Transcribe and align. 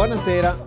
Buonasera. 0.00 0.64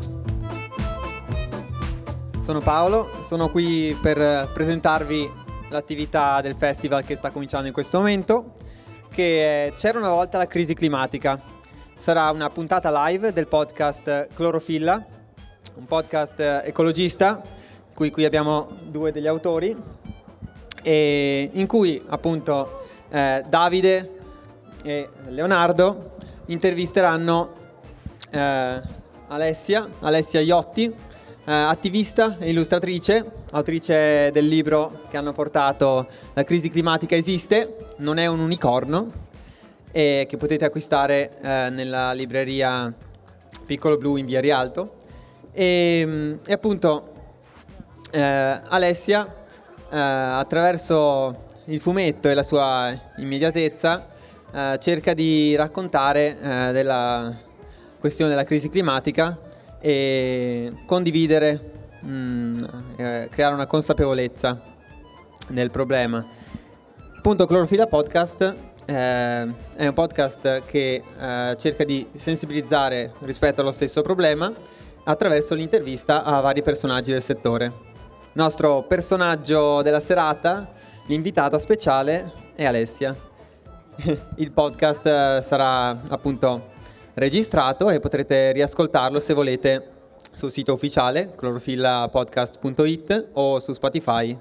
Sono 2.37 2.59
Paolo, 2.59 3.09
sono 3.23 3.49
qui 3.49 3.97
per 3.99 4.51
presentarvi 4.53 5.28
l'attività 5.69 6.39
del 6.39 6.53
festival 6.55 7.03
che 7.03 7.15
sta 7.15 7.31
cominciando 7.31 7.65
in 7.65 7.73
questo 7.73 7.97
momento, 7.97 8.57
che 9.09 9.65
è 9.65 9.73
C'era 9.73 9.97
una 9.97 10.12
volta 10.12 10.37
la 10.37 10.46
crisi 10.46 10.76
climatica. 10.76 11.41
Sarà 11.97 12.29
una 12.29 12.51
puntata 12.51 13.08
live 13.08 13.33
del 13.33 13.47
podcast 13.47 14.27
Clorofilla, 14.35 15.04
un 15.77 15.87
podcast 15.87 16.40
ecologista, 16.66 17.41
qui, 17.91 18.12
qui 18.12 18.26
abbiamo 18.26 18.68
due 18.84 19.12
degli 19.12 19.26
autori, 19.26 19.76
in 20.84 21.66
cui 21.66 22.00
appunto 22.08 22.84
eh, 23.09 23.44
Davide 23.50 24.12
e 24.84 25.09
Leonardo 25.30 26.18
intervisteranno 26.45 27.54
eh, 28.30 29.02
Alessia, 29.27 29.90
Alessia 30.00 30.40
Iotti, 30.41 30.86
eh, 30.86 31.52
attivista 31.52 32.38
e 32.40 32.50
illustratrice, 32.50 33.26
autrice 33.52 34.32
del 34.32 34.48
libro 34.48 35.02
che 35.09 35.18
hanno 35.18 35.34
portato 35.34 36.08
La 36.34 36.44
crisi 36.44 36.70
climatica 36.70 37.16
esiste, 37.16 37.77
non 37.98 38.18
è 38.18 38.27
un 38.27 38.40
unicorno, 38.40 39.12
e 39.91 40.26
che 40.27 40.38
potete 40.38 40.66
acquistare 40.66 41.38
eh, 41.40 41.70
nella 41.70 42.13
libreria 42.13 42.94
Piccolo 43.66 43.98
Blu 43.98 44.16
in 44.16 44.26
via 44.26 44.40
Rialto. 44.40 44.96
E, 45.52 46.38
e 46.44 46.54
appunto 46.54 47.12
eh, 48.12 48.21
Alessia, 48.21 49.26
eh, 49.90 49.98
attraverso 49.98 51.46
il 51.66 51.80
fumetto 51.80 52.27
e 52.27 52.34
la 52.34 52.44
sua 52.44 52.91
immediatezza, 53.18 54.08
eh, 54.52 54.77
cerca 54.80 55.13
di 55.13 55.55
raccontare 55.55 56.40
eh, 56.40 56.71
della 56.71 57.51
questione 58.04 58.32
della 58.32 58.43
crisi 58.43 58.68
climatica 58.68 59.40
e 59.79 60.73
condividere, 60.85 61.71
mh, 62.01 62.10
mm, 62.10 62.63
eh, 62.98 63.29
creare 63.32 63.54
una 63.54 63.65
consapevolezza 63.65 64.61
del 65.47 65.71
problema. 65.71 66.21
Appunto, 67.17 67.45
Clorofila 67.45 67.87
Podcast 67.87 68.41
eh, 68.83 68.93
è 68.93 69.87
un 69.87 69.93
podcast 69.93 70.65
che 70.65 71.01
eh, 71.17 71.55
cerca 71.57 71.85
di 71.85 72.05
sensibilizzare 72.13 73.13
rispetto 73.19 73.61
allo 73.61 73.71
stesso 73.71 74.01
problema 74.01 74.51
attraverso 75.05 75.55
l'intervista 75.55 76.25
a 76.25 76.41
vari 76.41 76.61
personaggi 76.61 77.13
del 77.13 77.21
settore. 77.21 77.65
Il 77.67 78.31
nostro 78.33 78.83
personaggio 78.83 79.81
della 79.81 80.01
serata, 80.01 80.73
l'invitata 81.05 81.57
speciale, 81.57 82.33
è 82.53 82.65
Alessia. 82.65 83.15
Il 84.35 84.51
podcast 84.51 85.05
eh, 85.05 85.39
sarà 85.41 86.01
appunto 86.09 86.71
registrato 87.16 87.89
e 87.89 88.00
potrete 88.00 88.52
riascoltarlo 88.52 89.19
se 89.19 89.33
volete 89.33 89.89
sul 90.31 90.52
sito 90.52 90.73
ufficiale 90.73 91.33
clorofillapodcast.it 91.36 93.30
o 93.33 93.59
su 93.59 93.73
Spotify. 93.73 94.38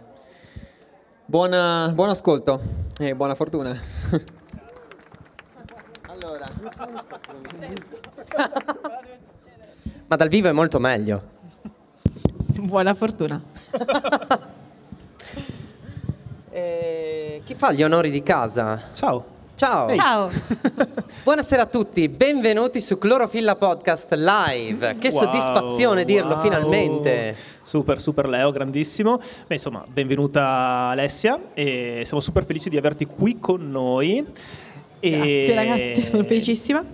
Buona, 1.25 1.91
buon 1.95 2.11
ascolto 2.11 2.61
e 2.99 3.15
buona 3.15 3.35
fortuna. 3.35 3.79
allora. 6.07 6.49
Ma 10.07 10.17
dal 10.17 10.29
vivo 10.29 10.49
è 10.49 10.53
molto 10.53 10.79
meglio. 10.79 11.41
Buona 12.61 12.95
fortuna. 12.95 13.43
eh, 16.51 17.43
chi 17.45 17.55
fa 17.55 17.73
gli 17.73 17.83
onori 17.83 18.11
di 18.11 18.23
casa? 18.23 18.81
Ciao. 18.93 19.41
Ciao. 19.55 19.95
Ciao. 19.95 20.31
Buonasera 21.23 21.63
a 21.63 21.67
tutti, 21.67 22.09
benvenuti 22.09 22.81
su 22.81 22.99
Clorofilla 22.99 23.55
Podcast 23.55 24.13
Live. 24.15 24.97
Che 24.99 25.09
Wow, 25.11 25.23
soddisfazione 25.23 26.05
dirlo 26.05 26.35
wow. 26.35 26.43
finalmente. 26.43 27.37
Super, 27.63 28.01
super 28.01 28.29
Leo, 28.29 28.51
grandissimo. 28.51 29.19
Beh, 29.19 29.55
insomma, 29.55 29.85
benvenuta 29.89 30.89
Alessia 30.89 31.39
e 31.55 32.03
siamo 32.05 32.21
super 32.21 32.45
felici 32.45 32.69
di 32.71 32.77
averti 32.77 33.07
qui 33.07 33.39
con 33.39 33.71
noi. 33.71 34.27
E... 34.99 35.11
Grazie 35.11 35.55
ragazzi, 35.55 36.07
sono 36.11 36.25
felicissima. 36.25 36.85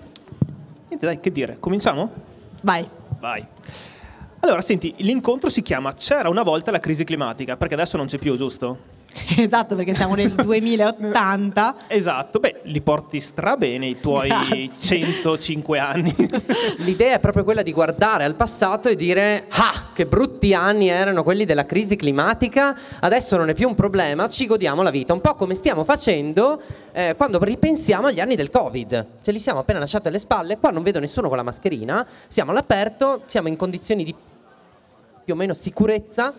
Niente, 0.88 1.06
dai, 1.06 1.20
che 1.20 1.32
dire, 1.32 1.56
cominciamo? 1.60 2.10
Vai. 2.62 2.86
Vai. 3.20 3.46
Allora, 4.40 4.60
senti, 4.60 4.94
l'incontro 4.98 5.48
si 5.48 5.62
chiama 5.62 5.94
C'era 5.94 6.28
una 6.28 6.42
volta 6.42 6.70
la 6.70 6.80
crisi 6.80 7.04
climatica, 7.04 7.56
perché 7.56 7.74
adesso 7.74 7.96
non 7.96 8.06
c'è 8.06 8.18
più, 8.18 8.36
giusto? 8.36 8.96
Esatto, 9.38 9.74
perché 9.74 9.94
siamo 9.94 10.14
nel 10.14 10.30
2080. 10.34 11.74
Esatto, 11.88 12.38
beh, 12.38 12.60
li 12.64 12.80
porti 12.80 13.20
strabene 13.20 13.86
i 13.86 14.00
tuoi 14.00 14.28
Grazie. 14.28 14.68
105 14.80 15.78
anni. 15.78 16.14
L'idea 16.78 17.14
è 17.14 17.20
proprio 17.20 17.44
quella 17.44 17.62
di 17.62 17.72
guardare 17.72 18.24
al 18.24 18.34
passato 18.36 18.88
e 18.88 18.96
dire 18.96 19.46
ah, 19.50 19.90
che 19.92 20.06
brutti 20.06 20.54
anni 20.54 20.88
erano 20.88 21.22
quelli 21.22 21.44
della 21.44 21.66
crisi 21.66 21.96
climatica, 21.96 22.76
adesso 23.00 23.36
non 23.36 23.48
è 23.48 23.54
più 23.54 23.68
un 23.68 23.74
problema, 23.74 24.28
ci 24.28 24.46
godiamo 24.46 24.82
la 24.82 24.90
vita, 24.90 25.12
un 25.12 25.20
po' 25.20 25.34
come 25.34 25.54
stiamo 25.54 25.84
facendo 25.84 26.60
eh, 26.92 27.14
quando 27.16 27.42
ripensiamo 27.42 28.08
agli 28.08 28.20
anni 28.20 28.36
del 28.36 28.50
Covid. 28.50 29.06
Ce 29.22 29.32
li 29.32 29.38
siamo 29.38 29.60
appena 29.60 29.78
lasciati 29.78 30.08
alle 30.08 30.18
spalle, 30.18 30.58
qua 30.58 30.70
non 30.70 30.82
vedo 30.82 30.98
nessuno 31.00 31.28
con 31.28 31.36
la 31.36 31.42
mascherina, 31.42 32.06
siamo 32.28 32.50
all'aperto, 32.50 33.22
siamo 33.26 33.48
in 33.48 33.56
condizioni 33.56 34.04
di 34.04 34.14
più 35.24 35.34
o 35.34 35.36
meno 35.36 35.54
sicurezza 35.54 36.32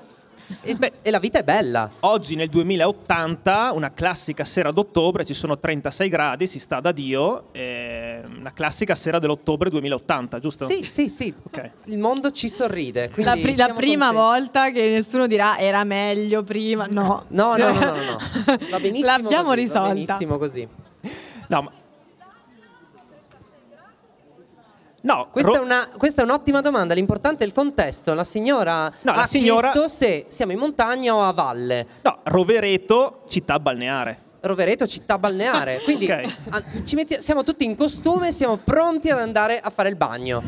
e, 0.61 0.75
Beh. 0.75 0.91
e 1.01 1.11
la 1.11 1.19
vita 1.19 1.39
è 1.39 1.43
bella. 1.43 1.89
Oggi 2.01 2.35
nel 2.35 2.49
2080, 2.49 3.71
una 3.73 3.93
classica 3.93 4.43
sera 4.45 4.71
d'ottobre, 4.71 5.25
ci 5.25 5.33
sono 5.33 5.57
36 5.59 6.09
gradi, 6.09 6.47
si 6.47 6.59
sta 6.59 6.79
da 6.79 6.91
Dio, 6.91 7.49
eh, 7.53 8.21
una 8.37 8.51
classica 8.53 8.95
sera 8.95 9.19
dell'ottobre 9.19 9.69
2080, 9.69 10.39
giusto? 10.39 10.65
Sì, 10.65 10.83
sì, 10.83 11.09
sì. 11.09 11.33
Ok. 11.43 11.71
Il 11.85 11.97
mondo 11.97 12.31
ci 12.31 12.49
sorride. 12.49 13.11
La, 13.15 13.33
pri- 13.33 13.55
la 13.55 13.73
prima 13.73 14.07
contenti. 14.07 14.15
volta 14.15 14.71
che 14.71 14.89
nessuno 14.89 15.27
dirà 15.27 15.57
era 15.57 15.83
meglio 15.83 16.43
prima. 16.43 16.87
No. 16.89 17.23
No, 17.29 17.55
no, 17.55 17.71
no, 17.71 17.79
no, 17.79 17.79
no, 17.79 17.93
no. 17.93 18.17
Va 18.69 18.79
benissimo 18.79 19.05
L'abbiamo 19.05 19.43
così, 19.43 19.43
va 19.45 19.53
risolta. 19.53 19.93
benissimo 19.93 20.37
così. 20.37 20.67
No, 21.47 21.61
ma... 21.61 21.71
No, 25.01 25.29
Questa, 25.31 25.51
Ro- 25.51 25.57
è 25.57 25.61
una- 25.61 25.87
questa 25.97 26.21
è 26.21 26.25
un'ottima 26.25 26.59
domanda. 26.61 26.93
L'importante 26.93 27.43
è 27.43 27.47
il 27.47 27.53
contesto. 27.53 28.13
La 28.13 28.23
signora 28.25 28.91
No, 29.01 29.11
ha 29.11 29.15
la 29.15 29.25
signora- 29.25 29.71
chiesto 29.71 29.87
se 29.89 30.25
siamo 30.27 30.51
in 30.51 30.59
montagna 30.59 31.15
o 31.15 31.23
a 31.23 31.31
valle. 31.31 31.85
no, 32.01 32.19
Rovereto, 32.23 33.23
città 33.29 33.59
balneare. 33.59 34.27
Rovereto, 34.41 34.87
città 34.87 35.17
balneare. 35.17 35.79
Quindi 35.83 36.05
Ok. 36.11 36.35
a- 36.49 36.63
ci 36.85 36.95
metti- 36.95 37.21
siamo 37.21 37.43
tutti 37.43 37.63
in 37.65 37.75
costume, 37.75 38.31
siamo 38.31 38.57
pronti 38.57 39.09
ad 39.09 39.19
andare 39.19 39.59
a 39.59 39.69
fare 39.69 39.89
il 39.89 39.95
bagno. 39.95 40.43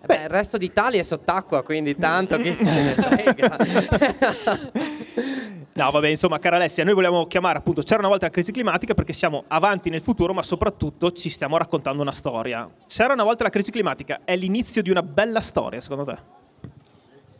Eh 0.00 0.06
beh, 0.06 0.22
il 0.24 0.28
resto 0.28 0.58
d'Italia 0.58 1.00
è 1.00 1.02
sott'acqua, 1.02 1.62
quindi 1.62 1.96
tanto 1.96 2.36
che 2.36 2.54
se 2.54 2.70
ne 2.70 2.92
frega. 2.94 3.56
No, 5.76 5.90
vabbè, 5.90 6.06
insomma, 6.06 6.38
cara 6.38 6.54
Alessia, 6.54 6.84
noi 6.84 6.94
vogliamo 6.94 7.26
chiamare 7.26 7.58
appunto 7.58 7.82
C'era 7.82 7.98
una 7.98 8.08
volta 8.08 8.26
la 8.26 8.30
crisi 8.30 8.52
climatica 8.52 8.94
perché 8.94 9.12
siamo 9.12 9.42
avanti 9.48 9.90
nel 9.90 10.00
futuro, 10.00 10.32
ma 10.32 10.44
soprattutto 10.44 11.10
ci 11.10 11.28
stiamo 11.28 11.56
raccontando 11.56 12.00
una 12.00 12.12
storia. 12.12 12.70
C'era 12.86 13.12
una 13.12 13.24
volta 13.24 13.42
la 13.42 13.50
crisi 13.50 13.72
climatica, 13.72 14.20
è 14.24 14.36
l'inizio 14.36 14.82
di 14.82 14.90
una 14.90 15.02
bella 15.02 15.40
storia, 15.40 15.80
secondo 15.80 16.04
te? 16.04 16.42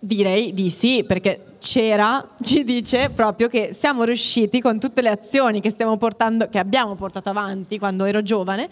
Direi 0.00 0.52
di 0.52 0.70
sì, 0.70 1.04
perché 1.04 1.54
c'era, 1.60 2.28
ci 2.42 2.64
dice 2.64 3.10
proprio 3.10 3.46
che 3.46 3.72
siamo 3.72 4.02
riusciti 4.02 4.60
con 4.60 4.80
tutte 4.80 5.00
le 5.00 5.10
azioni 5.10 5.60
che 5.60 5.70
stiamo 5.70 5.96
portando, 5.96 6.48
che 6.48 6.58
abbiamo 6.58 6.96
portato 6.96 7.30
avanti 7.30 7.78
quando 7.78 8.04
ero 8.04 8.20
giovane, 8.20 8.68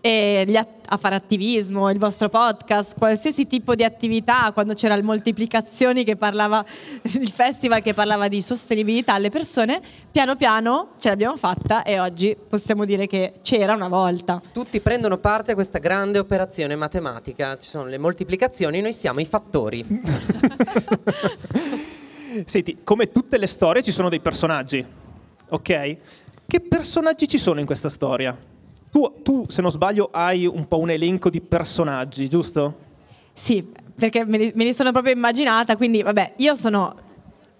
e 0.00 0.42
gli 0.44 0.56
at- 0.56 0.83
a 0.94 0.96
fare 0.96 1.14
attivismo, 1.14 1.90
il 1.90 1.98
vostro 1.98 2.28
podcast, 2.28 2.96
qualsiasi 2.96 3.46
tipo 3.46 3.74
di 3.74 3.84
attività, 3.84 4.50
quando 4.52 4.74
c'era 4.74 4.94
il 4.94 5.04
moltiplicazioni 5.04 6.04
che 6.04 6.16
parlava, 6.16 6.64
il 7.02 7.30
festival 7.30 7.82
che 7.82 7.94
parlava 7.94 8.28
di 8.28 8.40
sostenibilità 8.40 9.14
alle 9.14 9.30
persone, 9.30 9.80
piano 10.10 10.36
piano 10.36 10.90
ce 10.98 11.08
l'abbiamo 11.10 11.36
fatta 11.36 11.82
e 11.82 12.00
oggi 12.00 12.36
possiamo 12.48 12.84
dire 12.84 13.06
che 13.06 13.34
c'era 13.42 13.74
una 13.74 13.88
volta. 13.88 14.40
Tutti 14.52 14.80
prendono 14.80 15.18
parte 15.18 15.52
a 15.52 15.54
questa 15.54 15.78
grande 15.78 16.18
operazione 16.18 16.76
matematica. 16.76 17.56
Ci 17.56 17.68
sono 17.68 17.86
le 17.86 17.98
moltiplicazioni, 17.98 18.80
noi 18.80 18.92
siamo 18.92 19.20
i 19.20 19.26
fattori. 19.26 19.84
Senti, 22.46 22.78
come 22.82 23.12
tutte 23.12 23.38
le 23.38 23.46
storie 23.46 23.82
ci 23.82 23.92
sono 23.92 24.08
dei 24.08 24.20
personaggi, 24.20 24.84
ok? 25.48 25.96
Che 26.46 26.60
personaggi 26.60 27.28
ci 27.28 27.38
sono 27.38 27.60
in 27.60 27.66
questa 27.66 27.88
storia? 27.88 28.52
Tu, 28.94 29.12
tu, 29.24 29.44
se 29.48 29.60
non 29.60 29.72
sbaglio, 29.72 30.08
hai 30.12 30.46
un 30.46 30.68
po' 30.68 30.78
un 30.78 30.88
elenco 30.88 31.28
di 31.28 31.40
personaggi, 31.40 32.28
giusto? 32.28 32.78
Sì, 33.32 33.66
perché 33.92 34.24
me 34.24 34.38
li, 34.38 34.52
me 34.54 34.62
li 34.62 34.72
sono 34.72 34.92
proprio 34.92 35.12
immaginata, 35.12 35.76
quindi 35.76 36.00
vabbè, 36.00 36.34
io 36.36 36.54
sono 36.54 36.94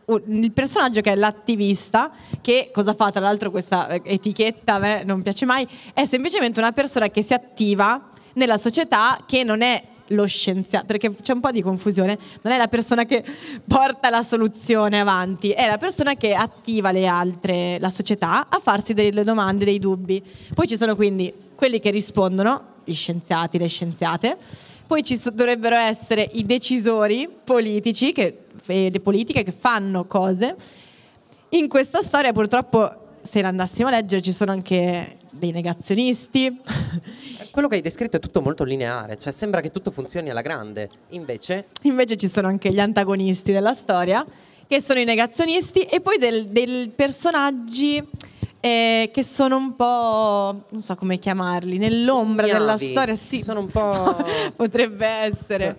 il 0.06 0.52
personaggio 0.52 1.00
che 1.00 1.10
è 1.10 1.16
l'attivista, 1.16 2.12
che 2.40 2.70
cosa 2.72 2.94
fa 2.94 3.10
tra 3.10 3.20
l'altro 3.20 3.50
questa 3.50 3.88
eh, 3.88 4.00
etichetta, 4.04 4.74
a 4.74 4.78
me 4.78 5.02
non 5.02 5.22
piace 5.22 5.44
mai, 5.44 5.66
è 5.92 6.04
semplicemente 6.04 6.60
una 6.60 6.70
persona 6.70 7.08
che 7.08 7.22
si 7.22 7.34
attiva 7.34 8.00
nella 8.34 8.56
società 8.56 9.18
che 9.26 9.42
non 9.42 9.60
è 9.60 9.82
lo 10.08 10.26
scienziato, 10.26 10.86
perché 10.86 11.14
c'è 11.14 11.32
un 11.32 11.40
po' 11.40 11.50
di 11.50 11.62
confusione, 11.62 12.18
non 12.42 12.52
è 12.52 12.58
la 12.58 12.68
persona 12.68 13.04
che 13.04 13.24
porta 13.66 14.10
la 14.10 14.22
soluzione 14.22 15.00
avanti, 15.00 15.50
è 15.50 15.66
la 15.66 15.78
persona 15.78 16.14
che 16.14 16.34
attiva 16.34 16.90
le 16.92 17.06
altre, 17.06 17.78
la 17.80 17.90
società, 17.90 18.48
a 18.48 18.58
farsi 18.58 18.92
delle 18.92 19.24
domande, 19.24 19.64
dei 19.64 19.78
dubbi. 19.78 20.22
Poi 20.52 20.66
ci 20.66 20.76
sono 20.76 20.94
quindi 20.94 21.32
quelli 21.54 21.80
che 21.80 21.90
rispondono, 21.90 22.72
gli 22.84 22.94
scienziati, 22.94 23.58
le 23.58 23.68
scienziate. 23.68 24.36
Poi 24.86 25.02
ci 25.02 25.18
dovrebbero 25.32 25.76
essere 25.76 26.28
i 26.32 26.44
decisori 26.44 27.28
politici 27.42 28.12
che, 28.12 28.44
e 28.66 28.90
le 28.90 29.00
politiche 29.00 29.42
che 29.42 29.52
fanno 29.52 30.04
cose. 30.04 30.54
In 31.50 31.68
questa 31.68 32.02
storia 32.02 32.32
purtroppo, 32.32 33.16
se 33.22 33.40
la 33.40 33.48
andassimo 33.48 33.88
a 33.88 33.92
leggere, 33.92 34.20
ci 34.20 34.32
sono 34.32 34.52
anche 34.52 35.18
dei 35.30 35.52
negazionisti. 35.52 36.60
Quello 37.54 37.68
che 37.68 37.76
hai 37.76 37.82
descritto 37.82 38.16
è 38.16 38.18
tutto 38.18 38.40
molto 38.42 38.64
lineare, 38.64 39.16
cioè 39.16 39.32
sembra 39.32 39.60
che 39.60 39.70
tutto 39.70 39.92
funzioni 39.92 40.28
alla 40.28 40.40
grande. 40.42 40.88
Invece, 41.10 41.66
Invece 41.82 42.16
ci 42.16 42.26
sono 42.26 42.48
anche 42.48 42.72
gli 42.72 42.80
antagonisti 42.80 43.52
della 43.52 43.74
storia, 43.74 44.26
che 44.66 44.80
sono 44.80 44.98
i 44.98 45.04
negazionisti, 45.04 45.82
e 45.82 46.00
poi 46.00 46.18
del- 46.18 46.46
dei 46.48 46.88
personaggi 46.92 48.02
eh, 48.58 49.08
che 49.12 49.22
sono 49.22 49.56
un 49.56 49.76
po', 49.76 50.64
non 50.70 50.82
so 50.82 50.96
come 50.96 51.18
chiamarli, 51.18 51.78
nell'ombra 51.78 52.46
della 52.46 52.58
Ignavi. 52.72 52.90
storia. 52.90 53.14
Sì, 53.14 53.40
Sono 53.40 53.60
un 53.60 53.66
po'- 53.68 54.16
potrebbe 54.56 55.06
essere. 55.06 55.78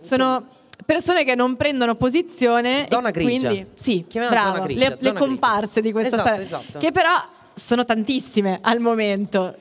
Sono 0.00 0.46
persone 0.84 1.24
che 1.24 1.34
non 1.34 1.56
prendono 1.56 1.94
posizione. 1.94 2.88
Zona 2.90 3.10
grigia. 3.10 3.48
Quindi, 3.48 3.66
sì, 3.74 4.04
bravo, 4.12 4.56
zona 4.56 4.60
grigia, 4.66 4.88
le, 4.90 4.98
zona 5.00 5.12
le 5.12 5.18
comparse 5.18 5.80
grigia. 5.80 5.86
di 5.86 5.92
questa 5.92 6.16
Esatto, 6.16 6.28
storia. 6.42 6.44
esatto. 6.44 6.78
Che 6.78 6.92
però 6.92 7.12
sono 7.54 7.84
tantissime 7.86 8.58
al 8.60 8.80
momento. 8.80 9.56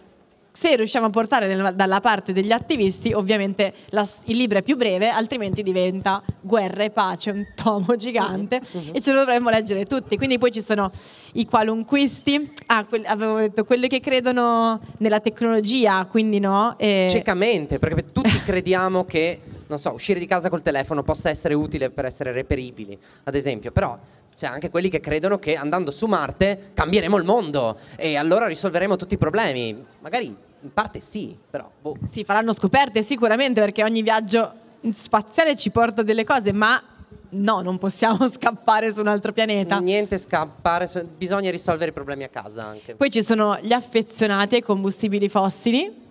Se 0.55 0.73
riusciamo 0.73 1.07
a 1.07 1.09
portare 1.09 1.47
nel- 1.53 1.75
dalla 1.75 1.99
parte 1.99 2.31
degli 2.31 2.53
attivisti, 2.53 3.11
ovviamente 3.11 3.73
la- 3.89 4.07
il 4.27 4.37
libro 4.37 4.59
è 4.59 4.63
più 4.63 4.77
breve, 4.77 5.09
altrimenti 5.09 5.61
diventa 5.63 6.23
guerra 6.39 6.83
e 6.83 6.91
pace, 6.91 7.31
un 7.31 7.45
tomo 7.53 7.97
gigante 7.97 8.61
Mhm, 8.71 8.91
e 8.93 9.01
ce 9.01 9.11
lo 9.11 9.19
dovremmo 9.19 9.49
leggere 9.49 9.83
tutti. 9.83 10.15
Quindi 10.15 10.37
poi 10.37 10.51
ci 10.53 10.61
sono 10.61 10.89
i 11.33 11.45
qualunquisti, 11.45 12.53
ah, 12.67 12.85
quelli- 12.85 13.05
avevo 13.05 13.37
detto 13.39 13.65
quelli 13.65 13.89
che 13.89 13.99
credono 13.99 14.79
nella 14.99 15.19
tecnologia, 15.19 16.05
quindi 16.05 16.39
no. 16.39 16.75
e- 16.77 17.07
ciecamente, 17.09 17.77
perché 17.77 18.13
tutti 18.13 18.39
crediamo 18.45 19.03
che, 19.03 19.41
non 19.67 19.77
so, 19.77 19.91
uscire 19.91 20.19
di 20.19 20.25
casa 20.25 20.47
col 20.49 20.61
telefono 20.61 21.03
possa 21.03 21.29
essere 21.29 21.53
utile 21.53 21.89
per 21.89 22.05
essere 22.05 22.31
reperibili, 22.31 22.97
ad 23.25 23.35
esempio, 23.35 23.73
però 23.73 23.97
c'è 24.35 24.47
anche 24.47 24.69
quelli 24.69 24.89
che 24.89 24.99
credono 24.99 25.39
che 25.39 25.55
andando 25.55 25.91
su 25.91 26.07
Marte 26.07 26.71
cambieremo 26.73 27.15
il 27.17 27.23
mondo 27.23 27.77
e 27.95 28.17
allora 28.17 28.47
risolveremo 28.47 28.95
tutti 28.95 29.13
i 29.13 29.17
problemi. 29.17 29.83
Magari 30.01 30.25
in 30.27 30.73
parte 30.73 30.99
sì, 30.99 31.37
però 31.49 31.69
boh. 31.81 31.95
Sì, 32.09 32.23
faranno 32.23 32.51
scoperte 32.53 33.01
sicuramente 33.01 33.61
perché 33.61 33.83
ogni 33.83 34.01
viaggio 34.01 34.51
spaziale 34.93 35.55
ci 35.55 35.69
porta 35.71 36.01
delle 36.01 36.23
cose, 36.23 36.51
ma 36.51 36.81
no, 37.29 37.61
non 37.61 37.77
possiamo 37.77 38.27
scappare 38.29 38.91
su 38.91 38.99
un 38.99 39.07
altro 39.07 39.31
pianeta. 39.31 39.79
Niente 39.79 40.17
scappare, 40.17 40.87
so- 40.87 41.03
bisogna 41.03 41.49
risolvere 41.51 41.91
i 41.91 41.93
problemi 41.93 42.23
a 42.23 42.29
casa 42.29 42.65
anche. 42.65 42.95
Poi 42.95 43.09
ci 43.09 43.23
sono 43.23 43.57
gli 43.61 43.73
affezionati 43.73 44.55
ai 44.55 44.61
combustibili 44.61 45.29
fossili. 45.29 46.03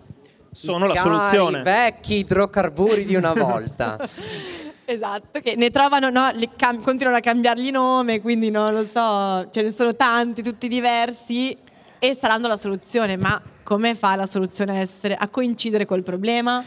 Sono 0.51 0.87
la 0.87 0.93
Cari 0.93 1.09
soluzione. 1.09 1.61
vecchi 1.63 2.15
idrocarburi 2.19 3.03
di 3.05 3.15
una 3.15 3.33
volta. 3.33 3.97
Esatto, 4.87 5.39
che 5.39 5.55
ne 5.55 5.71
trovano, 5.71 6.09
no, 6.09 6.31
cam- 6.55 6.81
continuano 6.81 7.17
a 7.17 7.21
cambiargli 7.21 7.71
nome, 7.71 8.21
quindi 8.21 8.51
non 8.51 8.71
lo 8.71 8.85
so, 8.85 9.49
ce 9.49 9.63
ne 9.63 9.71
sono 9.71 9.95
tanti, 9.95 10.43
tutti 10.43 10.67
diversi 10.67 11.57
e 11.97 12.13
saranno 12.15 12.47
la 12.47 12.57
soluzione, 12.57 13.17
ma 13.17 13.41
come 13.63 13.95
fa 13.95 14.15
la 14.15 14.27
soluzione 14.27 14.77
a 14.77 14.81
essere 14.81 15.15
a 15.15 15.27
coincidere 15.27 15.85
col 15.85 16.03
problema? 16.03 16.63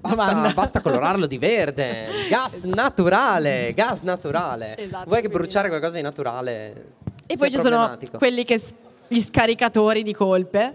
Basta, 0.00 0.52
basta 0.52 0.80
colorarlo 0.80 1.26
di 1.26 1.38
verde. 1.38 2.06
Gas 2.28 2.62
naturale, 2.64 3.72
gas 3.74 4.00
naturale. 4.02 4.76
Esatto, 4.76 5.04
Vuoi 5.04 5.20
che 5.20 5.28
quindi- 5.28 5.38
bruciare 5.38 5.68
qualcosa 5.68 5.96
di 5.96 6.02
naturale? 6.02 6.86
E 7.26 7.36
poi 7.36 7.50
ci 7.50 7.58
sono 7.58 7.96
quelli 8.18 8.44
che 8.44 8.60
gli 9.08 9.20
scaricatori 9.20 10.02
di 10.02 10.12
colpe 10.12 10.74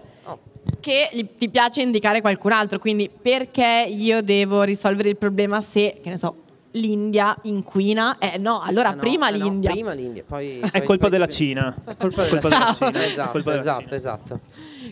che 0.80 1.08
gli- 1.12 1.24
ti 1.36 1.48
piace 1.48 1.82
indicare 1.82 2.20
qualcun 2.20 2.52
altro, 2.52 2.78
quindi 2.78 3.10
perché 3.10 3.86
io 3.88 4.22
devo 4.22 4.62
risolvere 4.62 5.08
il 5.08 5.16
problema 5.16 5.60
se, 5.60 5.98
che 6.02 6.08
ne 6.10 6.16
so, 6.16 6.34
l'India 6.72 7.36
inquina? 7.42 8.18
Eh 8.18 8.38
no, 8.38 8.60
allora 8.60 8.90
ah 8.90 8.94
no, 8.94 9.00
prima 9.00 9.30
no, 9.30 9.36
l'India. 9.36 9.70
prima 9.70 9.92
l'India, 9.92 10.22
poi, 10.26 10.58
È 10.60 10.70
poi- 10.70 10.82
colpa 10.84 11.08
poi 11.08 11.10
della 11.10 11.26
ci- 11.26 11.46
Cina. 11.46 11.74
È 11.84 11.96
colpa 11.96 12.24
della 12.24 12.38
Colpa 12.40 12.48
della 12.48 12.74
Cina. 12.74 12.90
Cina. 12.92 13.04
Esatto, 13.04 13.30
Colpa 13.32 13.50
della 13.50 13.62
esatto, 13.62 13.82
Cina. 13.84 13.96
esatto. 13.96 14.40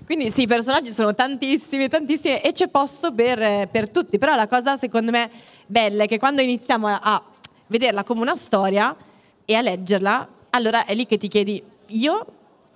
Quindi 0.05 0.31
sì, 0.31 0.43
i 0.43 0.47
personaggi 0.47 0.91
sono 0.91 1.15
tantissimi, 1.15 1.89
tantissimi 1.89 2.37
e 2.41 2.53
c'è 2.53 2.69
posto 2.69 3.13
per, 3.13 3.41
eh, 3.41 3.69
per 3.71 3.89
tutti, 3.91 4.19
però 4.19 4.35
la 4.35 4.47
cosa 4.47 4.77
secondo 4.77 5.11
me 5.11 5.31
bella 5.67 6.05
è 6.05 6.07
che 6.07 6.19
quando 6.19 6.43
iniziamo 6.43 6.87
a, 6.87 7.01
a 7.03 7.23
vederla 7.69 8.05
come 8.05 8.21
una 8.21 8.37
storia 8.37 8.95
e 9.45 9.55
a 9.55 9.61
leggerla, 9.63 10.29
allora 10.51 10.85
è 10.85 10.95
lì 10.95 11.07
che 11.07 11.19
ti 11.19 11.27
chiedi, 11.29 11.63
io 11.89 12.25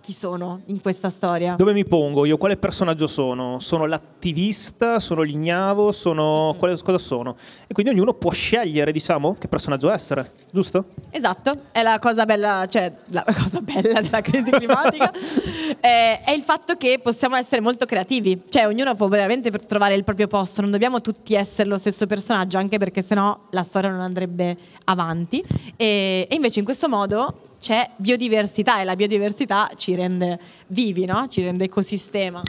chi 0.00 0.12
sono 0.12 0.62
in 0.66 0.80
questa 0.80 1.10
storia? 1.10 1.54
Dove 1.56 1.72
mi 1.72 1.84
pongo? 1.84 2.24
Io 2.24 2.36
quale 2.36 2.56
personaggio 2.56 3.06
sono? 3.06 3.58
Sono 3.58 3.86
l'attivista? 3.86 4.98
Sono 4.98 5.22
l'ignavo? 5.22 5.92
Sono... 5.92 6.54
quale- 6.58 6.78
cosa 6.82 6.98
sono? 6.98 7.36
E 7.66 7.74
quindi 7.74 7.92
ognuno 7.92 8.14
può 8.14 8.30
scegliere, 8.30 8.92
diciamo, 8.92 9.36
che 9.38 9.48
personaggio 9.48 9.90
essere, 9.90 10.32
giusto? 10.50 10.86
Esatto, 11.10 11.64
è 11.72 11.82
la 11.82 11.98
cosa 11.98 12.24
bella, 12.24 12.66
cioè 12.68 12.92
la 13.10 13.24
cosa 13.26 13.60
bella 13.60 14.00
della 14.00 14.20
crisi 14.20 14.50
climatica 14.50 15.12
eh, 15.80 16.20
è 16.20 16.30
il 16.32 16.42
fatto 16.42 16.76
che 16.76 16.98
possiamo 17.02 17.36
essere 17.36 17.60
molto 17.60 17.84
creativi, 17.84 18.42
cioè 18.48 18.66
ognuno 18.66 18.94
può 18.94 19.08
veramente 19.08 19.50
trovare 19.50 19.94
il 19.94 20.04
proprio 20.04 20.26
posto, 20.26 20.62
non 20.62 20.70
dobbiamo 20.70 21.00
tutti 21.00 21.34
essere 21.34 21.68
lo 21.68 21.78
stesso 21.78 22.06
personaggio, 22.06 22.58
anche 22.58 22.78
perché 22.78 23.02
sennò 23.02 23.38
la 23.50 23.62
storia 23.62 23.90
non 23.90 24.00
andrebbe 24.00 24.56
avanti 24.84 25.44
e, 25.76 26.26
e 26.28 26.34
invece 26.34 26.60
in 26.60 26.64
questo 26.64 26.88
modo 26.88 27.48
c'è 27.60 27.90
biodiversità 27.96 28.80
e 28.80 28.84
la 28.84 28.96
biodiversità 28.96 29.70
ci 29.76 29.94
rende 29.94 30.40
vivi, 30.68 31.04
no? 31.04 31.26
ci 31.28 31.42
rende 31.42 31.64
ecosistema. 31.64 32.42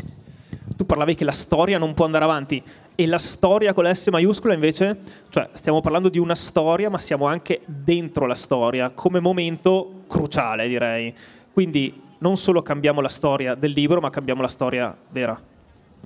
Tu 0.75 0.86
parlavi 0.86 1.16
che 1.16 1.25
la 1.25 1.34
storia 1.34 1.78
non 1.78 1.94
può 1.94 2.06
andare 2.06 2.24
avanti 2.24 2.63
e 2.96 3.06
la 3.06 3.19
storia 3.19 3.74
con 3.74 3.84
la 3.84 3.94
S 3.94 4.08
maiuscola 4.08 4.54
invece, 4.54 5.00
cioè 5.30 5.50
stiamo 5.54 5.81
parlando 5.81 6.10
di 6.10 6.18
una 6.18 6.36
storia 6.36 6.90
ma 6.90 6.98
siamo 6.98 7.25
anche 7.25 7.62
dentro 7.66 8.25
la 8.25 8.36
storia 8.36 8.90
come 8.92 9.19
momento 9.19 10.04
cruciale 10.08 10.68
direi. 10.68 11.13
Quindi 11.52 12.02
non 12.19 12.38
solo 12.38 12.62
cambiamo 12.62 13.02
la 13.02 13.10
storia 13.10 13.54
del 13.54 13.72
libro 13.72 14.00
ma 14.00 14.10
cambiamo 14.10 14.42
la 14.42 14.48
storia 14.48 14.96
vera. 15.10 15.50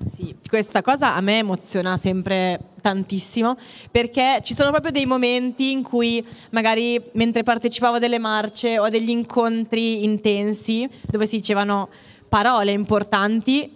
Sì, 0.04 0.36
questa 0.48 0.82
cosa 0.82 1.16
a 1.16 1.22
me 1.22 1.38
emoziona 1.38 1.96
sempre 1.96 2.60
tantissimo 2.82 3.56
perché 3.90 4.42
ci 4.44 4.54
sono 4.54 4.70
proprio 4.70 4.92
dei 4.92 5.06
momenti 5.06 5.72
in 5.72 5.84
cui 5.84 6.24
magari 6.52 7.02
mentre 7.14 7.44
partecipavo 7.44 7.96
a 7.96 8.00
delle 8.00 8.20
marce 8.20 8.78
o 8.78 8.84
a 8.84 8.90
degli 8.90 9.10
incontri 9.10 10.04
intensi 10.04 10.88
dove 11.10 11.26
si 11.26 11.38
dicevano 11.38 11.90
parole 12.28 12.72
importanti 12.72 13.72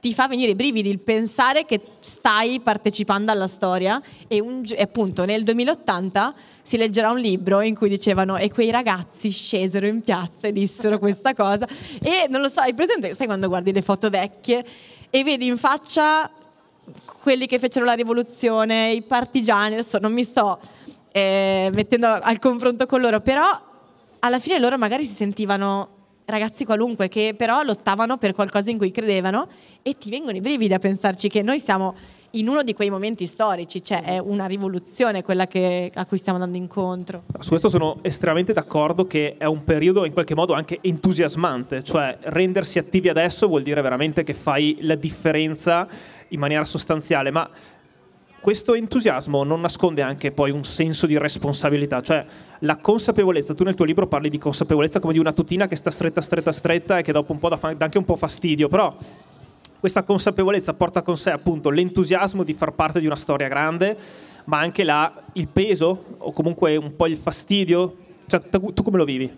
ti 0.00 0.14
fa 0.14 0.28
venire 0.28 0.52
i 0.52 0.54
brividi 0.54 0.88
il 0.88 1.00
pensare 1.00 1.64
che 1.64 1.80
stai 1.98 2.60
partecipando 2.60 3.32
alla 3.32 3.48
storia 3.48 4.00
e, 4.28 4.40
un 4.40 4.62
e 4.68 4.82
appunto 4.82 5.24
nel 5.24 5.42
2080 5.42 6.34
si 6.62 6.76
leggerà 6.76 7.10
un 7.10 7.18
libro 7.18 7.60
in 7.60 7.74
cui 7.74 7.88
dicevano 7.88 8.36
e 8.36 8.50
quei 8.50 8.70
ragazzi 8.70 9.30
scesero 9.30 9.86
in 9.86 10.00
piazza 10.00 10.46
e 10.46 10.52
dissero 10.52 10.98
questa 10.98 11.34
cosa 11.34 11.66
e 12.00 12.26
non 12.28 12.40
lo 12.40 12.48
so, 12.48 12.60
hai 12.60 12.72
presente, 12.72 13.14
sai 13.14 13.26
quando 13.26 13.48
guardi 13.48 13.72
le 13.72 13.82
foto 13.82 14.08
vecchie 14.08 14.64
e 15.10 15.24
vedi 15.24 15.46
in 15.46 15.58
faccia 15.58 16.30
quelli 17.20 17.46
che 17.46 17.58
fecero 17.58 17.84
la 17.84 17.92
rivoluzione, 17.92 18.92
i 18.92 19.02
partigiani, 19.02 19.74
adesso 19.74 19.98
non 19.98 20.12
mi 20.12 20.24
sto 20.24 20.58
eh, 21.12 21.70
mettendo 21.72 22.06
al 22.06 22.38
confronto 22.38 22.86
con 22.86 23.00
loro, 23.00 23.20
però 23.20 23.44
alla 24.20 24.38
fine 24.38 24.58
loro 24.58 24.78
magari 24.78 25.04
si 25.04 25.12
sentivano 25.12 25.88
ragazzi 26.24 26.64
qualunque 26.64 27.08
che 27.08 27.34
però 27.36 27.62
lottavano 27.62 28.16
per 28.16 28.32
qualcosa 28.32 28.70
in 28.70 28.78
cui 28.78 28.90
credevano 28.90 29.48
e 29.82 29.98
ti 29.98 30.10
vengono 30.10 30.36
i 30.36 30.40
brividi 30.40 30.72
a 30.72 30.78
pensarci 30.78 31.28
che 31.28 31.42
noi 31.42 31.60
siamo 31.60 31.94
in 32.32 32.48
uno 32.48 32.62
di 32.62 32.72
quei 32.72 32.88
momenti 32.88 33.26
storici, 33.26 33.82
cioè 33.82 34.02
è 34.02 34.18
una 34.18 34.46
rivoluzione 34.46 35.22
quella 35.22 35.46
che- 35.46 35.90
a 35.94 36.06
cui 36.06 36.16
stiamo 36.16 36.38
andando 36.38 36.58
incontro. 36.62 37.24
Su 37.40 37.50
questo 37.50 37.68
sono 37.68 37.98
estremamente 38.02 38.52
d'accordo 38.52 39.06
che 39.06 39.36
è 39.36 39.44
un 39.44 39.64
periodo 39.64 40.04
in 40.04 40.12
qualche 40.12 40.34
modo 40.34 40.54
anche 40.54 40.78
entusiasmante, 40.80 41.82
cioè 41.82 42.16
rendersi 42.22 42.78
attivi 42.78 43.08
adesso 43.08 43.46
vuol 43.48 43.62
dire 43.62 43.82
veramente 43.82 44.22
che 44.22 44.34
fai 44.34 44.78
la 44.80 44.94
differenza 44.94 45.86
in 46.28 46.38
maniera 46.38 46.64
sostanziale, 46.64 47.30
ma 47.30 47.48
questo 48.40 48.74
entusiasmo 48.74 49.44
non 49.44 49.60
nasconde 49.60 50.02
anche 50.02 50.32
poi 50.32 50.50
un 50.50 50.64
senso 50.64 51.06
di 51.06 51.16
responsabilità, 51.18 52.00
cioè 52.00 52.24
la 52.60 52.76
consapevolezza, 52.76 53.54
tu 53.54 53.62
nel 53.62 53.74
tuo 53.74 53.84
libro 53.84 54.08
parli 54.08 54.30
di 54.30 54.38
consapevolezza 54.38 55.00
come 55.00 55.12
di 55.12 55.18
una 55.18 55.32
tutina 55.32 55.68
che 55.68 55.76
sta 55.76 55.90
stretta, 55.90 56.20
stretta, 56.20 56.50
stretta 56.50 56.98
e 56.98 57.02
che 57.02 57.12
dopo 57.12 57.32
un 57.32 57.38
po' 57.38 57.50
dà 57.50 57.58
anche 57.78 57.98
un 57.98 58.04
po' 58.04 58.16
fastidio, 58.16 58.68
però 58.68 58.94
questa 59.82 60.04
consapevolezza 60.04 60.74
porta 60.74 61.02
con 61.02 61.16
sé 61.16 61.32
appunto 61.32 61.68
l'entusiasmo 61.68 62.44
di 62.44 62.54
far 62.54 62.70
parte 62.70 63.00
di 63.00 63.06
una 63.06 63.16
storia 63.16 63.48
grande, 63.48 63.96
ma 64.44 64.60
anche 64.60 64.84
la- 64.84 65.12
il 65.32 65.48
peso 65.48 66.04
o 66.18 66.30
comunque 66.30 66.76
un 66.76 66.94
po' 66.94 67.08
il 67.08 67.16
fastidio. 67.16 67.96
Cioè, 68.28 68.40
tu 68.48 68.72
tu 68.72 68.84
come 68.84 68.96
lo 68.96 69.04
vivi? 69.04 69.28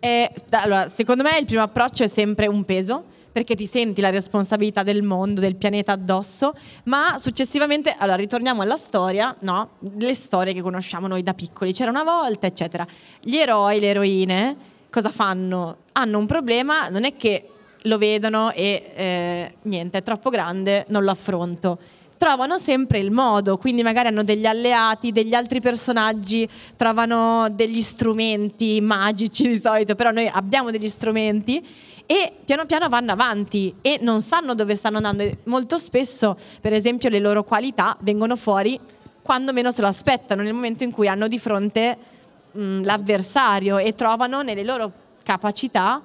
E, 0.00 0.30
da- 0.48 0.62
allora, 0.62 0.88
secondo 0.88 1.22
me 1.22 1.36
il 1.38 1.44
primo 1.44 1.60
approccio 1.60 2.02
è 2.02 2.06
sempre 2.06 2.46
un 2.46 2.64
peso, 2.64 3.04
perché 3.30 3.54
ti 3.54 3.66
senti 3.66 4.00
la 4.00 4.08
responsabilità 4.08 4.82
del 4.82 5.02
mondo, 5.02 5.42
del 5.42 5.56
pianeta 5.56 5.92
addosso, 5.92 6.54
ma 6.84 7.16
successivamente, 7.18 7.94
allora 7.98 8.16
ritorniamo 8.16 8.62
alla 8.62 8.78
storia, 8.78 9.36
no? 9.40 9.72
Le 9.98 10.14
storie 10.14 10.54
che 10.54 10.62
conosciamo 10.62 11.08
noi 11.08 11.22
da 11.22 11.34
piccoli, 11.34 11.74
c'era 11.74 11.90
una 11.90 12.04
volta, 12.04 12.46
eccetera. 12.46 12.86
Gli 13.20 13.36
eroi, 13.36 13.80
le 13.80 13.88
eroine, 13.88 14.56
cosa 14.88 15.10
fanno? 15.10 15.76
Hanno 15.92 16.16
un 16.18 16.24
problema, 16.24 16.88
non 16.88 17.04
è 17.04 17.14
che 17.16 17.50
lo 17.86 17.98
vedono 17.98 18.50
e 18.52 18.92
eh, 18.94 19.54
niente, 19.62 19.98
è 19.98 20.02
troppo 20.02 20.30
grande, 20.30 20.84
non 20.88 21.04
lo 21.04 21.10
affronto. 21.10 21.78
Trovano 22.16 22.58
sempre 22.58 22.98
il 22.98 23.10
modo, 23.10 23.56
quindi 23.58 23.82
magari 23.82 24.08
hanno 24.08 24.22
degli 24.22 24.46
alleati, 24.46 25.12
degli 25.12 25.34
altri 25.34 25.60
personaggi, 25.60 26.48
trovano 26.76 27.48
degli 27.50 27.82
strumenti 27.82 28.80
magici 28.80 29.48
di 29.48 29.58
solito, 29.58 29.94
però 29.94 30.10
noi 30.10 30.28
abbiamo 30.28 30.70
degli 30.70 30.88
strumenti 30.88 31.66
e 32.06 32.32
piano 32.44 32.66
piano 32.66 32.88
vanno 32.88 33.12
avanti 33.12 33.74
e 33.82 33.98
non 34.00 34.22
sanno 34.22 34.54
dove 34.54 34.76
stanno 34.76 34.98
andando. 34.98 35.28
Molto 35.44 35.76
spesso, 35.76 36.36
per 36.60 36.72
esempio, 36.72 37.08
le 37.08 37.18
loro 37.18 37.42
qualità 37.42 37.96
vengono 38.00 38.36
fuori 38.36 38.78
quando 39.20 39.52
meno 39.52 39.70
se 39.70 39.82
lo 39.82 39.88
aspettano, 39.88 40.42
nel 40.42 40.52
momento 40.54 40.84
in 40.84 40.92
cui 40.92 41.08
hanno 41.08 41.28
di 41.28 41.38
fronte 41.38 41.96
mh, 42.52 42.84
l'avversario 42.84 43.76
e 43.78 43.94
trovano 43.94 44.42
nelle 44.42 44.62
loro 44.62 44.92
capacità 45.22 46.00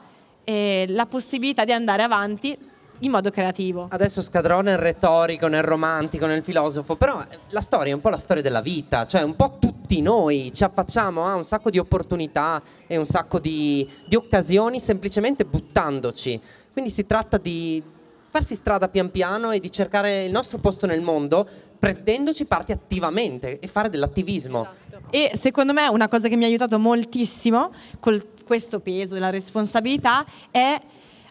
eh, 0.50 0.86
la 0.90 1.06
possibilità 1.06 1.64
di 1.64 1.72
andare 1.72 2.02
avanti 2.02 2.58
in 3.02 3.12
modo 3.12 3.30
creativo. 3.30 3.88
Adesso 3.92 4.24
scadrò 4.24 4.62
nel 4.62 4.80
retorico, 4.80 5.46
nel 5.46 5.62
romantico, 5.62 6.26
nel 6.26 6.44
filosofo, 6.44 6.96
però 6.96 7.24
la 7.50 7.62
storia 7.62 7.92
è 7.92 7.96
un 7.96 8.02
po' 8.02 8.10
la 8.10 8.18
storia 8.18 8.42
della 8.42 8.62
vita, 8.62 9.06
cioè 9.06 9.22
un 9.22 9.36
po' 9.36 9.58
tutti 9.60 10.02
noi 10.02 10.52
ci 10.52 10.64
affacciamo 10.64 11.24
a 11.24 11.36
un 11.36 11.44
sacco 11.44 11.70
di 11.70 11.78
opportunità 11.78 12.64
e 12.88 12.98
un 12.98 13.06
sacco 13.06 13.38
di, 13.40 13.88
di 14.08 14.16
occasioni 14.16 14.80
semplicemente 14.80 15.46
buttandoci. 15.46 16.42
Quindi 16.74 16.90
si 16.90 17.06
tratta 17.06 17.38
di 17.38 17.82
farsi 18.32 18.56
strada 18.56 18.88
pian 18.88 19.12
piano 19.12 19.52
e 19.52 19.60
di 19.60 19.72
cercare 19.72 20.26
il 20.26 20.32
nostro 20.32 20.58
posto 20.58 20.88
nel 20.88 21.02
mondo 21.02 21.48
prendendoci 21.80 22.46
parte 22.46 22.74
attivamente 22.74 23.60
e 23.60 23.68
fare 23.68 23.90
dell'attivismo. 23.90 24.68
Esatto. 24.88 25.08
E 25.10 25.32
secondo 25.40 25.74
me 25.74 25.88
una 25.88 26.08
cosa 26.08 26.28
che 26.28 26.36
mi 26.36 26.44
ha 26.44 26.48
aiutato 26.48 26.78
moltissimo 26.78 27.72
con 28.00 28.22
questo 28.46 28.80
peso 28.80 29.14
della 29.14 29.30
responsabilità 29.30 30.26
è 30.52 30.80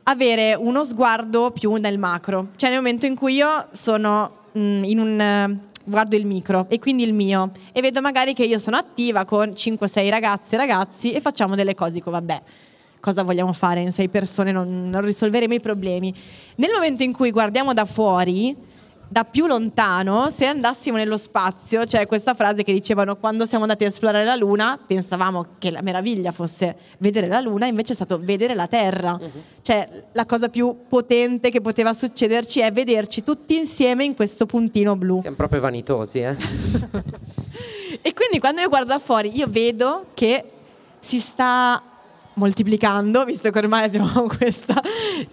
avere 0.04 0.54
uno 0.54 0.84
sguardo 0.84 1.50
più 1.50 1.74
nel 1.74 1.98
macro, 1.98 2.48
cioè 2.56 2.70
nel 2.70 2.78
momento 2.78 3.06
in 3.06 3.14
cui 3.14 3.34
io 3.34 3.68
sono 3.72 4.38
mh, 4.52 4.84
in 4.84 4.98
un 4.98 5.58
guardo 5.84 6.16
il 6.16 6.26
micro 6.26 6.66
e 6.68 6.78
quindi 6.78 7.02
il 7.02 7.14
mio 7.14 7.50
e 7.72 7.80
vedo 7.80 8.00
magari 8.00 8.34
che 8.34 8.44
io 8.44 8.58
sono 8.58 8.76
attiva 8.76 9.24
con 9.24 9.50
5-6 9.50 10.10
ragazze 10.10 10.54
e 10.54 10.58
ragazzi 10.58 11.12
e 11.12 11.20
facciamo 11.20 11.54
delle 11.54 11.74
cose, 11.74 11.92
dico 11.92 12.10
vabbè, 12.10 12.42
cosa 13.00 13.22
vogliamo 13.22 13.52
fare 13.52 13.80
in 13.80 13.92
sei 13.92 14.08
persone, 14.08 14.52
non, 14.52 14.84
non 14.88 15.02
risolveremo 15.02 15.54
i 15.54 15.60
problemi. 15.60 16.14
Nel 16.56 16.70
momento 16.72 17.02
in 17.02 17.12
cui 17.12 17.30
guardiamo 17.30 17.72
da 17.72 17.84
fuori, 17.84 18.54
da 19.10 19.24
più 19.24 19.46
lontano, 19.46 20.30
se 20.30 20.44
andassimo 20.44 20.96
nello 20.98 21.16
spazio, 21.16 21.80
c'è 21.80 21.86
cioè 21.86 22.06
questa 22.06 22.34
frase 22.34 22.62
che 22.62 22.72
dicevano 22.72 23.16
quando 23.16 23.46
siamo 23.46 23.64
andati 23.64 23.84
a 23.84 23.88
esplorare 23.88 24.24
la 24.24 24.34
Luna, 24.36 24.78
pensavamo 24.84 25.46
che 25.58 25.70
la 25.70 25.80
meraviglia 25.82 26.30
fosse 26.30 26.76
vedere 26.98 27.26
la 27.26 27.40
Luna, 27.40 27.66
invece 27.66 27.92
è 27.92 27.94
stato 27.94 28.18
vedere 28.20 28.54
la 28.54 28.66
Terra. 28.66 29.18
Uh-huh. 29.18 29.30
Cioè 29.62 29.88
la 30.12 30.26
cosa 30.26 30.50
più 30.50 30.84
potente 30.86 31.50
che 31.50 31.62
poteva 31.62 31.94
succederci 31.94 32.60
è 32.60 32.70
vederci 32.70 33.22
tutti 33.24 33.56
insieme 33.56 34.04
in 34.04 34.14
questo 34.14 34.44
puntino 34.44 34.94
blu. 34.94 35.20
Siamo 35.20 35.36
proprio 35.36 35.60
vanitosi, 35.60 36.20
eh? 36.20 36.36
e 38.02 38.12
quindi 38.12 38.38
quando 38.38 38.60
io 38.60 38.68
guardo 38.68 38.88
da 38.88 38.98
fuori, 38.98 39.34
io 39.34 39.46
vedo 39.48 40.08
che 40.12 40.44
si 41.00 41.18
sta 41.18 41.82
moltiplicando, 42.38 43.24
visto 43.24 43.50
che 43.50 43.58
ormai 43.58 43.84
abbiamo 43.84 44.22
questa, 44.38 44.80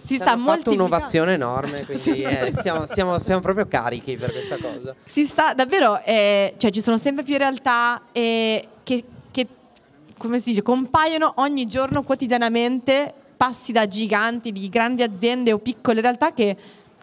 si 0.04 0.16
sta 0.16 0.36
moltiplicando. 0.36 0.50
fatto 0.50 0.72
un'ovazione 0.72 1.32
enorme, 1.34 1.84
quindi 1.86 2.22
eh, 2.22 2.52
siamo, 2.52 2.84
siamo, 2.84 3.18
siamo, 3.18 3.40
proprio 3.40 3.66
carichi 3.66 4.16
per 4.16 4.32
questa 4.32 4.56
cosa. 4.58 4.94
Si 5.04 5.24
sta 5.24 5.54
davvero, 5.54 6.00
eh, 6.04 6.54
cioè 6.58 6.70
ci 6.70 6.80
sono 6.80 6.98
sempre 6.98 7.24
più 7.24 7.36
realtà 7.38 8.02
eh, 8.12 8.68
che, 8.82 9.04
che, 9.30 9.46
come 10.18 10.40
si 10.40 10.50
dice, 10.50 10.62
compaiono 10.62 11.32
ogni 11.36 11.66
giorno 11.66 12.02
quotidianamente, 12.02 13.14
passi 13.36 13.72
da 13.72 13.86
giganti, 13.86 14.52
di 14.52 14.68
grandi 14.68 15.02
aziende 15.02 15.52
o 15.52 15.58
piccole 15.58 16.00
realtà 16.00 16.32
che 16.32 16.56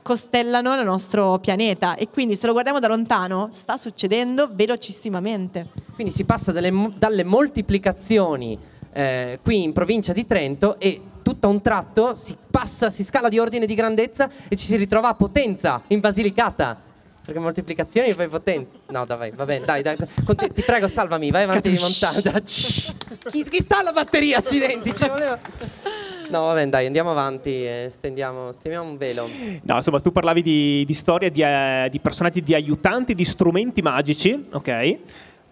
costellano 0.04 0.78
il 0.78 0.84
nostro 0.84 1.40
pianeta 1.40 1.96
e 1.96 2.10
quindi 2.10 2.36
se 2.36 2.46
lo 2.46 2.52
guardiamo 2.52 2.80
da 2.80 2.90
lontano 2.90 3.50
sta 3.52 3.78
succedendo 3.78 4.50
velocissimamente. 4.52 5.70
Quindi 5.96 6.12
si 6.12 6.26
passa 6.26 6.52
dalle, 6.52 6.72
dalle 6.98 7.24
moltiplicazioni 7.24 8.72
eh, 8.94 9.40
qui 9.42 9.64
in 9.64 9.74
provincia 9.74 10.14
di 10.14 10.26
Trento 10.26 10.80
e 10.80 11.02
tutto 11.24 11.48
a 11.48 11.50
un 11.50 11.62
tratto 11.62 12.16
si 12.16 12.36
passa, 12.52 12.90
si 12.90 13.04
scala 13.04 13.30
di 13.30 13.40
ordine 13.40 13.66
di 13.66 13.74
grandezza 13.74 14.30
e 14.48 14.56
ci 14.56 14.66
si 14.66 14.76
ritrova 14.76 15.10
a 15.10 15.14
Potenza, 15.16 15.82
in 15.88 16.00
Basilicata. 16.00 16.92
Perché 17.26 17.40
moltiplicazioni 17.40 18.10
e 18.10 18.16
poi 18.16 18.28
potenza. 18.28 18.80
No, 18.90 19.06
dai, 19.06 19.32
va 19.32 19.46
bene, 19.46 19.64
dai, 19.64 19.82
dai. 19.82 19.96
Conti- 20.26 20.52
ti 20.52 20.62
prego, 20.62 20.90
salvami, 20.90 21.32
vai 21.32 21.44
avanti 21.44 21.72
di 21.72 21.80
montagna. 21.80 22.38
Chi, 22.42 23.44
chi, 23.46 23.62
sta 23.62 23.80
alla 23.80 23.94
batteria, 23.94 24.40
accidenti? 24.40 24.94
Ci 24.94 25.08
voleva... 25.08 25.40
No, 26.30 26.42
va 26.42 26.54
bene, 26.54 26.70
dai, 26.70 26.86
andiamo 26.86 27.12
avanti 27.12 27.50
e 27.50 27.88
stendiamo, 27.90 28.52
stendiamo 28.52 28.90
un 28.90 28.98
velo. 28.98 29.30
No, 29.62 29.76
insomma, 29.76 30.02
tu 30.02 30.12
parlavi 30.12 30.42
di, 30.42 30.84
di 30.86 30.94
storia 30.94 31.30
di, 31.30 31.42
eh, 31.42 31.88
di 31.90 32.00
personaggi, 32.02 32.44
di 32.44 32.54
aiutanti, 32.56 33.16
di 33.16 33.24
strumenti 33.24 33.82
magici, 33.82 34.46
ok? 34.52 34.98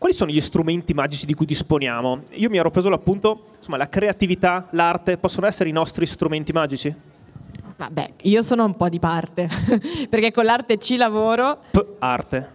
Quali 0.02 0.16
sono 0.16 0.32
gli 0.32 0.42
strumenti 0.42 0.96
magici 0.96 1.28
di 1.28 1.36
cui 1.36 1.46
disponiamo? 1.46 2.24
Io 2.32 2.50
mi 2.50 2.58
ero 2.58 2.72
preso 2.72 2.90
l'appunto, 2.90 3.50
insomma, 3.58 3.78
la 3.78 3.88
creatività, 3.88 4.68
l'arte 4.72 5.20
possono 5.20 5.46
essere 5.46 5.70
i 5.70 5.72
nostri 5.72 6.08
strumenti 6.08 6.52
magici? 6.52 6.92
Vabbè, 7.78 8.14
io 8.24 8.42
sono 8.42 8.66
un 8.66 8.76
po' 8.76 8.90
di 8.90 8.98
parte, 8.98 9.48
perché 10.10 10.32
con 10.32 10.46
l'arte 10.46 10.80
ci 10.80 10.96
lavoro. 10.98 11.60
P- 11.70 11.86
arte. 12.00 12.52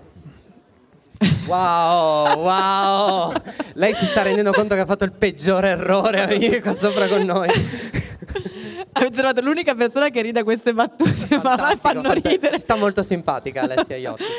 Wow, 1.47 2.37
wow! 2.37 3.33
Lei 3.75 3.95
si 3.95 4.07
sta 4.07 4.23
rendendo 4.23 4.50
conto 4.50 4.75
che 4.75 4.81
ha 4.81 4.87
fatto 4.87 5.05
il 5.05 5.12
peggiore 5.12 5.69
errore 5.69 6.25
a 6.25 6.26
venire 6.26 6.61
qua 6.61 6.73
sopra 6.73 7.07
con 7.07 7.23
noi. 7.23 7.47
Avete 8.91 9.12
trovato 9.12 9.41
l'unica 9.41 9.76
persona 9.76 10.09
che 10.09 10.21
ride 10.21 10.41
a 10.41 10.43
queste 10.43 10.75
battute, 10.75 11.12
Fantastico, 11.12 11.49
ma 11.49 11.76
fanno 11.76 12.12
ridere. 12.12 12.50
Ci 12.50 12.59
sta 12.59 12.75
molto 12.75 13.05
simpatica 13.05 13.61
Alessia 13.62 13.95
Iotti. 13.95 14.25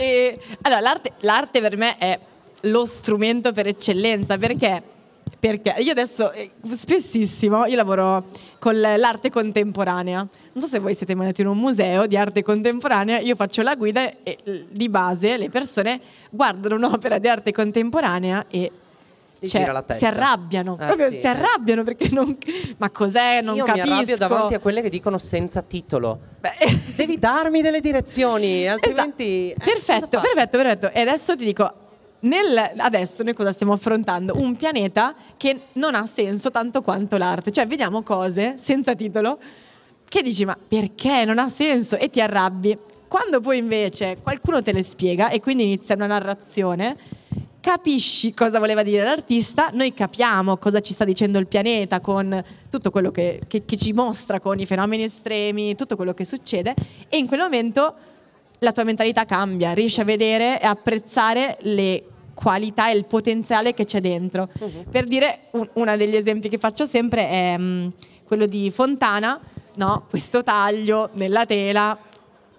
E, 0.00 0.38
allora, 0.62 0.80
l'arte, 0.80 1.12
l'arte 1.22 1.60
per 1.60 1.76
me 1.76 1.98
è 1.98 2.16
lo 2.62 2.84
strumento 2.84 3.52
per 3.52 3.66
eccellenza 3.66 4.36
perché, 4.36 4.82
perché 5.38 5.74
io 5.78 5.92
adesso 5.92 6.32
eh, 6.32 6.50
spessissimo 6.70 7.66
io 7.66 7.76
lavoro 7.76 8.24
con 8.58 8.78
l'arte 8.78 9.30
contemporanea 9.30 10.18
non 10.18 10.64
so 10.64 10.66
se 10.66 10.78
voi 10.80 10.94
siete 10.94 11.14
mai 11.14 11.26
andati 11.26 11.42
in 11.42 11.48
un 11.48 11.58
museo 11.58 12.06
di 12.06 12.16
arte 12.16 12.42
contemporanea 12.42 13.18
io 13.20 13.34
faccio 13.36 13.62
la 13.62 13.76
guida 13.76 14.10
e 14.22 14.66
di 14.70 14.88
base 14.88 15.36
le 15.36 15.50
persone 15.50 16.00
guardano 16.30 16.74
un'opera 16.74 17.18
di 17.18 17.28
arte 17.28 17.52
contemporanea 17.52 18.46
e 18.48 18.72
cioè, 19.46 19.84
si 19.96 20.04
arrabbiano, 20.04 20.76
eh, 20.80 20.84
proprio 20.84 21.10
sì, 21.10 21.20
si 21.20 21.26
arrabbiano 21.28 21.82
eh, 21.82 21.84
perché 21.84 22.08
non. 22.10 22.36
Ma 22.78 22.90
cos'è? 22.90 23.40
Non 23.40 23.54
Io 23.54 23.64
capisco. 23.64 23.86
mi 23.86 23.92
arrabbio 23.92 24.16
davanti 24.16 24.54
a 24.54 24.58
quelle 24.58 24.82
che 24.82 24.88
dicono 24.88 25.16
senza 25.18 25.62
titolo. 25.62 26.18
Beh. 26.40 26.96
Devi 26.96 27.20
darmi 27.20 27.62
delle 27.62 27.78
direzioni, 27.80 28.66
altrimenti. 28.66 29.54
Esatto. 29.56 29.70
Perfetto, 29.70 30.20
perfetto, 30.20 30.58
perfetto. 30.58 30.90
E 30.90 31.00
adesso 31.00 31.36
ti 31.36 31.44
dico: 31.44 31.72
nel, 32.20 32.72
adesso 32.78 33.22
noi 33.22 33.34
cosa 33.34 33.52
stiamo 33.52 33.72
affrontando? 33.72 34.34
Un 34.38 34.56
pianeta 34.56 35.14
che 35.36 35.60
non 35.74 35.94
ha 35.94 36.06
senso 36.06 36.50
tanto 36.50 36.82
quanto 36.82 37.16
l'arte, 37.16 37.52
cioè 37.52 37.66
vediamo 37.66 38.02
cose 38.02 38.56
senza 38.58 38.94
titolo 38.94 39.38
che 40.08 40.22
dici 40.22 40.44
ma 40.44 40.56
perché 40.56 41.24
non 41.24 41.38
ha 41.38 41.48
senso 41.48 41.96
e 41.96 42.10
ti 42.10 42.20
arrabbi. 42.20 42.76
Quando 43.06 43.40
poi 43.40 43.58
invece 43.58 44.18
qualcuno 44.22 44.62
te 44.62 44.72
le 44.72 44.82
spiega 44.82 45.30
e 45.30 45.40
quindi 45.40 45.64
inizia 45.64 45.94
una 45.94 46.06
narrazione, 46.06 46.96
capisci 47.60 48.34
cosa 48.34 48.58
voleva 48.58 48.82
dire 48.82 49.02
l'artista, 49.02 49.70
noi 49.72 49.94
capiamo 49.94 50.56
cosa 50.56 50.80
ci 50.80 50.92
sta 50.92 51.04
dicendo 51.04 51.38
il 51.38 51.46
pianeta 51.46 52.00
con 52.00 52.42
tutto 52.70 52.90
quello 52.90 53.10
che, 53.10 53.40
che, 53.46 53.64
che 53.64 53.76
ci 53.76 53.92
mostra, 53.92 54.40
con 54.40 54.58
i 54.58 54.66
fenomeni 54.66 55.04
estremi, 55.04 55.74
tutto 55.74 55.96
quello 55.96 56.14
che 56.14 56.24
succede 56.24 56.74
e 57.08 57.16
in 57.16 57.26
quel 57.26 57.40
momento 57.40 57.94
la 58.60 58.72
tua 58.72 58.84
mentalità 58.84 59.24
cambia, 59.24 59.72
riesci 59.72 60.00
a 60.00 60.04
vedere 60.04 60.60
e 60.60 60.66
apprezzare 60.66 61.58
le 61.62 62.04
qualità 62.34 62.90
e 62.90 62.96
il 62.96 63.04
potenziale 63.04 63.74
che 63.74 63.84
c'è 63.84 64.00
dentro. 64.00 64.48
Uh-huh. 64.58 64.84
Per 64.88 65.04
dire, 65.06 65.48
un, 65.52 65.68
uno 65.74 65.96
degli 65.96 66.14
esempi 66.14 66.48
che 66.48 66.58
faccio 66.58 66.84
sempre 66.84 67.28
è 67.28 67.54
um, 67.58 67.92
quello 68.24 68.46
di 68.46 68.70
Fontana, 68.70 69.40
no? 69.76 70.06
questo 70.08 70.42
taglio 70.42 71.10
nella 71.14 71.46
tela. 71.46 71.98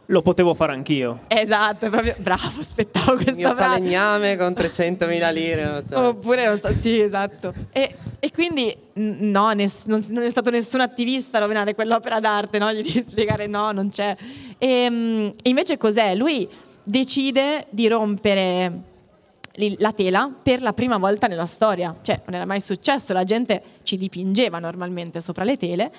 Lo 0.09 0.23
potevo 0.23 0.55
fare 0.55 0.73
anch'io. 0.73 1.21
Esatto, 1.27 1.87
proprio 1.89 2.15
bravo, 2.17 2.59
aspettavo 2.59 3.13
questa 3.13 3.33
Mio 3.33 3.53
frase. 3.53 3.77
falegname 3.77 4.37
con 4.37 4.53
300.000 4.53 5.33
lire. 5.33 5.83
Cioè. 5.87 5.99
Oppure, 5.99 6.47
non 6.47 6.59
so, 6.59 6.71
sì, 6.73 6.99
esatto. 6.99 7.53
E, 7.71 7.95
e 8.19 8.31
quindi 8.31 8.75
no, 8.93 9.51
ness- 9.51 9.85
non, 9.85 10.03
non, 10.09 10.23
è 10.23 10.29
stato 10.31 10.49
nessun 10.49 10.81
attivista 10.81 11.37
a 11.37 11.41
rovinare 11.41 11.75
quell'opera 11.75 12.19
d'arte, 12.19 12.57
no? 12.57 12.73
Gli 12.73 12.81
devi 12.81 13.05
spiegare 13.07 13.45
no, 13.45 13.71
non 13.71 13.91
c'è. 13.91 14.15
E, 14.57 14.87
um, 14.89 15.29
invece 15.43 15.77
cos'è? 15.77 16.15
Lui 16.15 16.49
decide 16.81 17.67
di 17.69 17.87
rompere 17.87 18.87
la 19.77 19.91
tela 19.91 20.31
per 20.41 20.63
la 20.63 20.73
prima 20.73 20.97
volta 20.97 21.27
nella 21.27 21.45
storia, 21.45 21.95
cioè 22.01 22.19
non 22.25 22.35
era 22.35 22.45
mai 22.45 22.61
successo, 22.61 23.13
la 23.13 23.25
gente 23.25 23.61
ci 23.83 23.97
dipingeva 23.97 24.57
normalmente 24.57 25.21
sopra 25.21 25.43
le 25.43 25.57
tele 25.57 25.91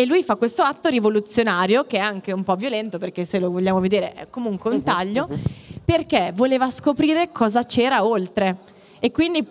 e 0.00 0.06
lui 0.06 0.22
fa 0.22 0.36
questo 0.36 0.62
atto 0.62 0.88
rivoluzionario 0.88 1.84
che 1.84 1.96
è 1.96 2.00
anche 2.00 2.30
un 2.30 2.44
po' 2.44 2.54
violento 2.54 2.98
perché 2.98 3.24
se 3.24 3.40
lo 3.40 3.50
vogliamo 3.50 3.80
vedere 3.80 4.12
è 4.12 4.30
comunque 4.30 4.70
un 4.70 4.76
mhm, 4.76 4.82
taglio, 4.84 5.26
mhm. 5.28 5.40
perché 5.84 6.30
voleva 6.36 6.70
scoprire 6.70 7.32
cosa 7.32 7.64
c'era 7.64 8.06
oltre 8.06 8.58
e 9.00 9.10
quindi 9.10 9.44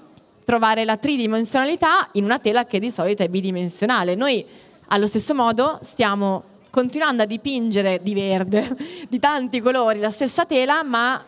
trovare 0.45 0.85
la 0.85 0.95
tridimensionalità 0.95 2.07
in 2.13 2.23
una 2.23 2.39
tela 2.39 2.63
che 2.63 2.79
di 2.79 2.89
solito 2.91 3.23
è 3.23 3.27
bidimensionale. 3.27 4.15
Noi 4.15 4.45
allo 4.87 5.05
stesso 5.05 5.33
modo 5.33 5.79
stiamo 5.81 6.43
continuando 6.69 7.23
a 7.23 7.25
dipingere 7.25 7.99
di 8.01 8.13
verde, 8.13 8.73
di 9.09 9.19
tanti 9.19 9.59
colori, 9.59 9.99
la 9.99 10.11
stessa 10.11 10.45
tela, 10.45 10.81
ma 10.81 11.21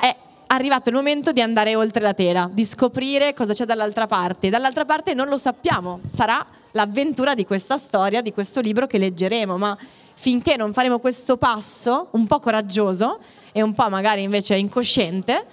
è 0.00 0.16
arrivato 0.54 0.90
il 0.90 0.94
momento 0.94 1.32
di 1.32 1.40
andare 1.40 1.74
oltre 1.74 2.02
la 2.02 2.12
tela, 2.12 2.48
di 2.52 2.64
scoprire 2.64 3.32
cosa 3.32 3.54
c'è 3.54 3.64
dall'altra 3.64 4.06
parte. 4.06 4.50
Dall'altra 4.50 4.84
parte 4.84 5.14
non 5.14 5.28
lo 5.28 5.38
sappiamo, 5.38 6.00
sarà 6.06 6.44
l'avventura 6.72 7.34
di 7.34 7.46
questa 7.46 7.78
storia, 7.78 8.20
di 8.20 8.32
questo 8.32 8.60
libro 8.60 8.86
che 8.86 8.98
leggeremo, 8.98 9.56
ma 9.56 9.76
finché 10.14 10.56
non 10.56 10.72
faremo 10.72 10.98
questo 10.98 11.36
passo 11.38 12.08
un 12.12 12.26
po' 12.26 12.38
coraggioso 12.38 13.18
e 13.50 13.62
un 13.62 13.72
po' 13.72 13.88
magari 13.88 14.22
invece 14.22 14.56
incosciente, 14.56 15.46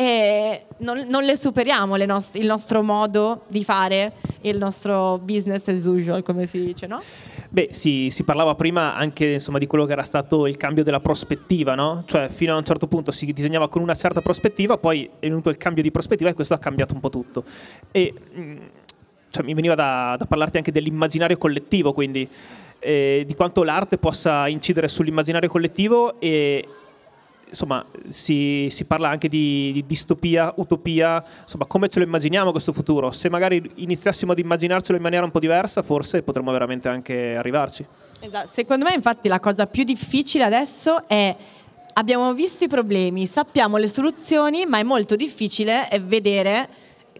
e 0.00 0.62
non, 0.78 1.04
non 1.08 1.24
le 1.24 1.36
superiamo 1.36 1.96
le 1.96 2.06
nost- 2.06 2.36
il 2.36 2.46
nostro 2.46 2.82
modo 2.82 3.42
di 3.48 3.62
fare 3.62 4.14
il 4.42 4.56
nostro 4.56 5.18
business 5.18 5.68
as 5.68 5.84
usual, 5.84 6.22
come 6.22 6.46
si 6.46 6.64
dice, 6.64 6.86
no? 6.86 7.02
Beh, 7.50 7.68
si, 7.72 8.08
si 8.08 8.24
parlava 8.24 8.54
prima 8.54 8.94
anche 8.94 9.26
insomma, 9.26 9.58
di 9.58 9.66
quello 9.66 9.84
che 9.84 9.92
era 9.92 10.02
stato 10.02 10.46
il 10.46 10.56
cambio 10.56 10.84
della 10.84 11.00
prospettiva, 11.00 11.74
no? 11.74 12.00
Cioè, 12.06 12.30
fino 12.30 12.54
a 12.54 12.56
un 12.56 12.64
certo 12.64 12.86
punto 12.86 13.10
si 13.10 13.30
disegnava 13.30 13.68
con 13.68 13.82
una 13.82 13.94
certa 13.94 14.22
prospettiva, 14.22 14.78
poi 14.78 15.04
è 15.18 15.28
venuto 15.28 15.50
il 15.50 15.58
cambio 15.58 15.82
di 15.82 15.90
prospettiva 15.90 16.30
e 16.30 16.32
questo 16.32 16.54
ha 16.54 16.58
cambiato 16.58 16.94
un 16.94 17.00
po' 17.00 17.10
tutto. 17.10 17.44
E 17.90 18.14
mm, 18.34 18.58
cioè, 19.28 19.44
mi 19.44 19.52
veniva 19.52 19.74
da, 19.74 20.16
da 20.18 20.24
parlarti 20.24 20.56
anche 20.56 20.72
dell'immaginario 20.72 21.36
collettivo, 21.36 21.92
quindi 21.92 22.26
eh, 22.78 23.24
di 23.26 23.34
quanto 23.34 23.62
l'arte 23.64 23.98
possa 23.98 24.48
incidere 24.48 24.88
sull'immaginario 24.88 25.50
collettivo 25.50 26.18
e, 26.18 26.66
insomma, 27.50 27.84
si, 28.08 28.68
si, 28.70 28.84
parla 28.84 29.08
anche 29.08 29.28
di, 29.28 29.72
di, 29.72 29.84
distopia, 29.86 30.52
utopia, 30.56 31.22
insomma, 31.42 31.66
come 31.66 31.88
ce 31.88 31.98
lo 31.98 32.04
immaginiamo 32.04 32.50
questo 32.50 32.72
futuro? 32.72 33.10
Se 33.12 33.28
magari 33.28 33.70
iniziassimo 33.76 34.32
ad 34.32 34.38
immaginarcelo 34.38 34.96
in 34.96 35.02
maniera 35.02 35.24
un 35.24 35.30
po' 35.30 35.40
diversa, 35.40 35.82
forse 35.82 36.22
potremmo 36.22 36.50
veramente 36.52 36.88
anche 36.88 37.36
arrivarci. 37.36 37.84
Esatto. 38.20 38.48
Secondo 38.48 38.84
me, 38.84 38.94
infatti, 38.94 39.28
la 39.28 39.40
cosa 39.40 39.66
più 39.66 39.84
difficile 39.84 40.44
adesso 40.44 41.06
è 41.06 41.36
abbiamo 41.92 42.32
visto 42.34 42.64
i 42.64 42.68
problemi, 42.68 43.26
sappiamo 43.26 43.76
le 43.76 43.88
soluzioni, 43.88 44.64
ma 44.64 44.78
è 44.78 44.82
molto 44.82 45.16
difficile 45.16 45.88
vedere 46.02 46.68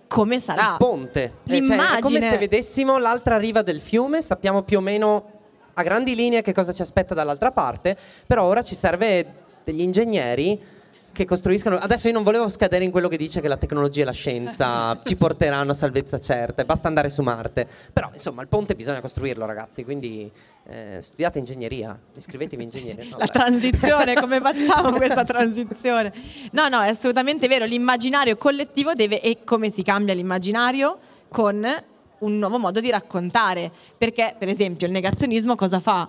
come 0.06 0.40
sarà. 0.40 0.72
Il 0.72 0.76
ponte. 0.78 1.34
Eh, 1.46 1.64
cioè, 1.64 1.96
è 1.96 2.00
come 2.00 2.20
se 2.20 2.38
vedessimo 2.38 2.98
l'altra 2.98 3.36
riva 3.38 3.62
del 3.62 3.80
fiume, 3.80 4.22
sappiamo 4.22 4.62
più 4.62 4.78
o 4.78 4.80
meno 4.80 5.38
a 5.74 5.82
grandi 5.82 6.14
linee 6.14 6.42
che 6.42 6.52
cosa 6.52 6.72
ci 6.72 6.82
aspetta 6.82 7.14
dall'altra 7.14 7.52
parte, 7.52 7.96
però 8.26 8.44
ora 8.44 8.62
ci 8.62 8.74
serve 8.74 9.48
degli 9.64 9.80
ingegneri 9.80 10.78
che 11.12 11.24
costruiscono. 11.24 11.76
Adesso 11.76 12.08
io 12.08 12.14
non 12.14 12.22
volevo 12.22 12.48
scadere 12.48 12.84
in 12.84 12.90
quello 12.90 13.08
che 13.08 13.16
dice 13.16 13.40
che 13.40 13.48
la 13.48 13.56
tecnologia 13.56 14.02
e 14.02 14.04
la 14.04 14.12
scienza 14.12 15.00
ci 15.04 15.16
porteranno 15.16 15.72
a 15.72 15.74
salvezza 15.74 16.18
certa, 16.18 16.64
basta 16.64 16.88
andare 16.88 17.08
su 17.08 17.22
Marte. 17.22 17.66
Però 17.92 18.10
insomma 18.12 18.42
il 18.42 18.48
ponte 18.48 18.74
bisogna 18.74 19.00
costruirlo, 19.00 19.44
ragazzi. 19.44 19.84
Quindi 19.84 20.30
eh, 20.66 20.98
studiate 21.00 21.38
ingegneria, 21.38 21.98
iscrivetevi 22.14 22.62
in 22.62 22.70
ingegneria. 22.72 23.04
No, 23.10 23.18
la 23.18 23.24
beh. 23.24 23.32
transizione, 23.32 24.14
come 24.14 24.40
facciamo 24.42 24.92
questa 24.92 25.24
transizione? 25.24 26.12
No, 26.52 26.68
no, 26.68 26.80
è 26.82 26.88
assolutamente 26.88 27.48
vero. 27.48 27.64
L'immaginario 27.64 28.36
collettivo 28.36 28.94
deve. 28.94 29.20
E 29.20 29.38
come 29.44 29.70
si 29.70 29.82
cambia 29.82 30.14
l'immaginario? 30.14 30.98
Con 31.28 31.66
un 32.20 32.38
nuovo 32.38 32.58
modo 32.58 32.80
di 32.80 32.90
raccontare. 32.90 33.70
Perché, 33.98 34.34
per 34.38 34.48
esempio, 34.48 34.86
il 34.86 34.92
negazionismo 34.92 35.54
cosa 35.54 35.80
fa? 35.80 36.08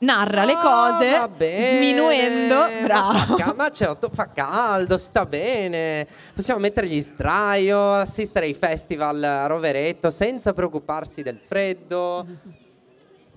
Narra 0.00 0.44
le 0.44 0.52
ah, 0.52 0.58
cose 0.58 1.14
ah, 1.14 1.28
sminuendo 1.36 2.56
bravo. 2.82 3.36
ma, 3.36 3.44
fa, 3.44 3.54
ma 3.56 3.70
c'è, 3.70 3.96
fa 4.10 4.28
caldo 4.32 4.98
sta 4.98 5.26
bene. 5.26 6.06
Possiamo 6.34 6.60
mettere 6.60 6.86
gli 6.86 7.00
sdraio 7.00 7.92
assistere 7.92 8.46
ai 8.46 8.54
festival 8.54 9.22
a 9.22 9.46
Roveretto 9.46 10.10
senza 10.10 10.52
preoccuparsi 10.52 11.22
del 11.22 11.38
freddo. 11.44 12.26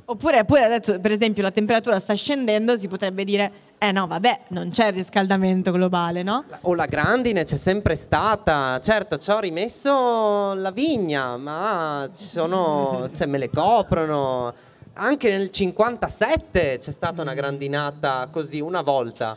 Oppure, 0.05 0.39
oppure 0.41 0.63
adesso 0.65 0.99
per 0.99 1.11
esempio 1.11 1.41
la 1.41 1.51
temperatura 1.51 1.97
sta 1.97 2.13
scendendo 2.13 2.75
si 2.77 2.89
potrebbe 2.89 3.23
dire 3.23 3.51
eh 3.77 3.93
no 3.93 4.05
vabbè 4.05 4.41
non 4.49 4.69
c'è 4.69 4.87
il 4.87 4.93
riscaldamento 4.93 5.71
globale 5.71 6.23
no? 6.23 6.43
o 6.61 6.75
la 6.75 6.85
grandine 6.87 7.45
c'è 7.45 7.55
sempre 7.55 7.95
stata. 7.95 8.79
Certo 8.81 9.17
ci 9.17 9.31
ho 9.31 9.39
rimesso 9.39 10.53
la 10.55 10.71
vigna 10.71 11.37
ma 11.37 12.09
ci 12.13 12.25
sono 12.25 13.09
cioè 13.13 13.27
me 13.27 13.37
le 13.37 13.49
coprono 13.49 14.53
anche 14.95 15.29
nel 15.29 15.49
57 15.49 16.77
c'è 16.79 16.91
stata 16.91 17.21
una 17.21 17.33
grandinata 17.33 18.27
così 18.31 18.59
una 18.59 18.81
volta, 18.81 19.35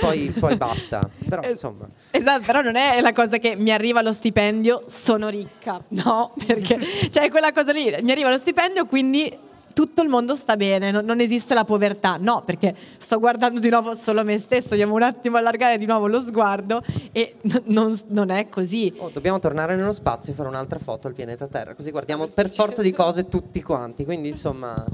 poi, 0.00 0.30
poi 0.38 0.56
basta. 0.56 1.08
Però 1.28 1.42
insomma. 1.42 1.86
Esatto, 2.10 2.42
però 2.44 2.60
non 2.60 2.76
è 2.76 3.00
la 3.00 3.12
cosa 3.12 3.38
che 3.38 3.56
mi 3.56 3.70
arriva 3.70 4.02
lo 4.02 4.12
stipendio, 4.12 4.84
sono 4.86 5.28
ricca, 5.28 5.82
no? 5.88 6.34
Perché 6.46 6.78
cioè 7.10 7.30
quella 7.30 7.52
cosa 7.52 7.72
lì, 7.72 7.94
mi 8.02 8.10
arriva 8.10 8.28
lo 8.28 8.36
stipendio, 8.36 8.86
quindi 8.86 9.46
tutto 9.78 10.02
il 10.02 10.08
mondo 10.08 10.34
sta 10.34 10.56
bene, 10.56 10.90
non, 10.90 11.04
non, 11.04 11.20
esiste 11.20 11.54
la 11.54 11.62
povertà. 11.62 12.16
No, 12.18 12.42
perché 12.44 12.74
sto 12.96 13.20
guardando 13.20 13.60
di 13.60 13.70
nuovo 13.70 13.94
solo 13.94 14.24
me 14.24 14.40
stesso, 14.40 14.70
dobbiamo 14.70 14.94
un 14.94 15.02
attimo 15.02 15.36
allargare 15.36 15.78
di 15.78 15.86
nuovo 15.86 16.08
lo 16.08 16.20
sguardo 16.20 16.82
e 17.12 17.36
n- 17.42 17.62
non, 17.66 17.96
non, 18.08 18.30
è 18.30 18.48
così. 18.48 18.92
Oh, 18.96 19.10
dobbiamo 19.12 19.38
tornare 19.38 19.76
nello 19.76 19.92
spazio 19.92 20.32
e 20.32 20.34
fare 20.34 20.48
un'altra 20.48 20.80
foto 20.80 21.06
al 21.06 21.14
pianeta 21.14 21.46
Terra, 21.46 21.76
così 21.76 21.92
guardiamo 21.92 22.26
per 22.26 22.50
forza 22.50 22.82
di 22.82 22.92
cose 22.92 23.28
tutti 23.28 23.62
quanti, 23.62 24.04
quindi 24.04 24.30
insomma 24.30 24.84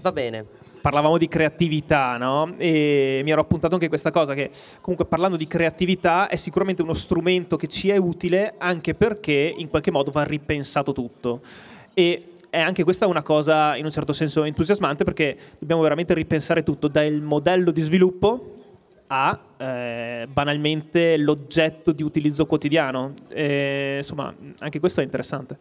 va 0.00 0.10
bene 0.10 0.44
parlavamo 0.82 1.18
di 1.18 1.28
creatività, 1.28 2.16
no? 2.16 2.54
E 2.56 3.20
mi 3.22 3.30
ero 3.30 3.42
appuntato 3.42 3.74
anche 3.74 3.86
questa 3.86 4.10
cosa 4.10 4.34
che 4.34 4.50
comunque 4.80 5.06
parlando 5.06 5.36
di 5.36 5.46
creatività 5.46 6.26
è 6.26 6.34
sicuramente 6.34 6.82
uno 6.82 6.94
strumento 6.94 7.56
che 7.56 7.68
ci 7.68 7.90
è 7.90 7.96
utile 7.96 8.54
anche 8.58 8.94
perché 8.94 9.54
in 9.56 9.68
qualche 9.68 9.92
modo 9.92 10.10
va 10.10 10.24
ripensato 10.24 10.92
tutto. 10.92 11.42
E 11.94 12.31
è 12.52 12.60
anche 12.60 12.84
questa 12.84 13.06
una 13.06 13.22
cosa 13.22 13.76
in 13.76 13.86
un 13.86 13.90
certo 13.90 14.12
senso 14.12 14.44
entusiasmante 14.44 15.04
perché 15.04 15.38
dobbiamo 15.58 15.80
veramente 15.80 16.12
ripensare 16.12 16.62
tutto, 16.62 16.86
dal 16.86 17.22
modello 17.22 17.70
di 17.70 17.80
sviluppo 17.80 18.56
a 19.06 19.40
eh, 19.56 20.28
banalmente 20.30 21.16
l'oggetto 21.16 21.92
di 21.92 22.02
utilizzo 22.02 22.44
quotidiano. 22.44 23.14
E, 23.28 23.94
insomma, 23.98 24.34
anche 24.58 24.80
questo 24.80 25.00
è 25.00 25.04
interessante. 25.04 25.56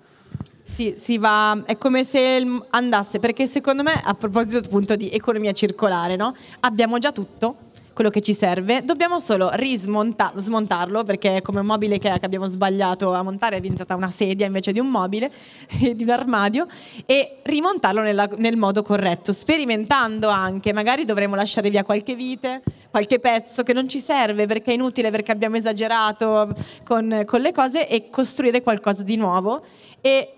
Sì, 0.63 0.93
si 0.97 1.17
va, 1.17 1.63
è 1.65 1.77
come 1.77 2.03
se 2.03 2.45
andasse, 2.71 3.19
perché 3.19 3.47
secondo 3.47 3.83
me, 3.83 3.93
a 4.03 4.13
proposito 4.13 4.57
appunto 4.57 4.97
di 4.97 5.09
economia 5.11 5.53
circolare, 5.53 6.17
no? 6.17 6.35
abbiamo 6.59 6.97
già 6.97 7.13
tutto, 7.13 7.70
quello 8.01 8.09
che 8.09 8.21
ci 8.21 8.33
serve, 8.33 8.83
dobbiamo 8.83 9.19
solo 9.19 9.51
rismontarlo 9.53 11.03
perché 11.03 11.35
è 11.35 11.41
come 11.43 11.59
un 11.59 11.67
mobile 11.67 11.99
che 11.99 12.09
abbiamo 12.09 12.47
sbagliato 12.47 13.13
a 13.13 13.21
montare 13.21 13.57
è 13.57 13.59
diventata 13.59 13.95
una 13.95 14.09
sedia 14.09 14.47
invece 14.47 14.71
di 14.71 14.79
un 14.79 14.87
mobile, 14.87 15.31
di 15.93 16.01
un 16.01 16.09
armadio 16.09 16.65
e 17.05 17.37
rimontarlo 17.43 18.01
nella, 18.01 18.27
nel 18.37 18.57
modo 18.57 18.81
corretto, 18.81 19.33
sperimentando 19.33 20.29
anche, 20.29 20.73
magari 20.73 21.05
dovremo 21.05 21.35
lasciare 21.35 21.69
via 21.69 21.83
qualche 21.83 22.15
vite, 22.15 22.63
qualche 22.89 23.19
pezzo 23.19 23.61
che 23.61 23.73
non 23.73 23.87
ci 23.87 23.99
serve 23.99 24.47
perché 24.47 24.71
è 24.71 24.73
inutile 24.73 25.11
perché 25.11 25.31
abbiamo 25.31 25.57
esagerato 25.57 26.51
con, 26.83 27.21
con 27.27 27.39
le 27.39 27.51
cose 27.51 27.87
e 27.87 28.09
costruire 28.09 28.63
qualcosa 28.63 29.03
di 29.03 29.15
nuovo. 29.15 29.61
E 30.01 30.33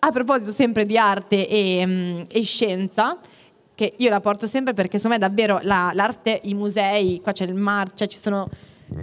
a 0.00 0.10
proposito 0.10 0.50
sempre 0.50 0.84
di 0.84 0.98
arte 0.98 1.48
e, 1.48 1.86
mm, 1.86 2.22
e 2.28 2.42
scienza, 2.42 3.18
che 3.74 3.92
io 3.96 4.08
la 4.08 4.20
porto 4.20 4.46
sempre 4.46 4.72
perché 4.72 4.98
secondo 4.98 5.18
me 5.18 5.28
davvero 5.28 5.58
la, 5.62 5.90
l'arte, 5.94 6.40
i 6.44 6.54
musei, 6.54 7.20
qua 7.22 7.32
c'è 7.32 7.44
il 7.44 7.54
mar, 7.54 7.90
cioè 7.94 8.08
ci 8.08 8.18
sono 8.18 8.48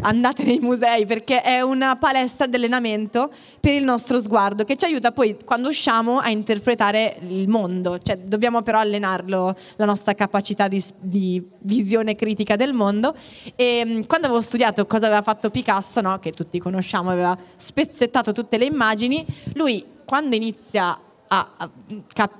andate 0.01 0.43
nei 0.43 0.59
musei 0.59 1.05
perché 1.05 1.41
è 1.41 1.61
una 1.61 1.95
palestra 1.95 2.45
di 2.45 2.55
allenamento 2.55 3.31
per 3.59 3.73
il 3.73 3.83
nostro 3.83 4.19
sguardo 4.19 4.63
che 4.63 4.77
ci 4.77 4.85
aiuta 4.85 5.11
poi 5.11 5.37
quando 5.43 5.69
usciamo 5.69 6.19
a 6.19 6.29
interpretare 6.29 7.17
il 7.27 7.47
mondo, 7.47 7.99
cioè 8.01 8.17
dobbiamo 8.17 8.61
però 8.61 8.79
allenarlo 8.79 9.55
la 9.75 9.85
nostra 9.85 10.13
capacità 10.13 10.67
di, 10.67 10.83
di 10.99 11.45
visione 11.59 12.15
critica 12.15 12.55
del 12.55 12.73
mondo 12.73 13.15
e 13.55 13.83
mm, 13.85 14.01
quando 14.07 14.27
avevo 14.27 14.41
studiato 14.41 14.85
cosa 14.85 15.07
aveva 15.07 15.21
fatto 15.21 15.49
Picasso, 15.49 16.01
no? 16.01 16.19
che 16.19 16.31
tutti 16.31 16.59
conosciamo, 16.59 17.09
aveva 17.09 17.37
spezzettato 17.57 18.31
tutte 18.31 18.57
le 18.57 18.65
immagini, 18.65 19.25
lui 19.53 19.83
quando 20.05 20.35
inizia 20.35 20.97
a, 21.33 21.49
a, 21.57 21.69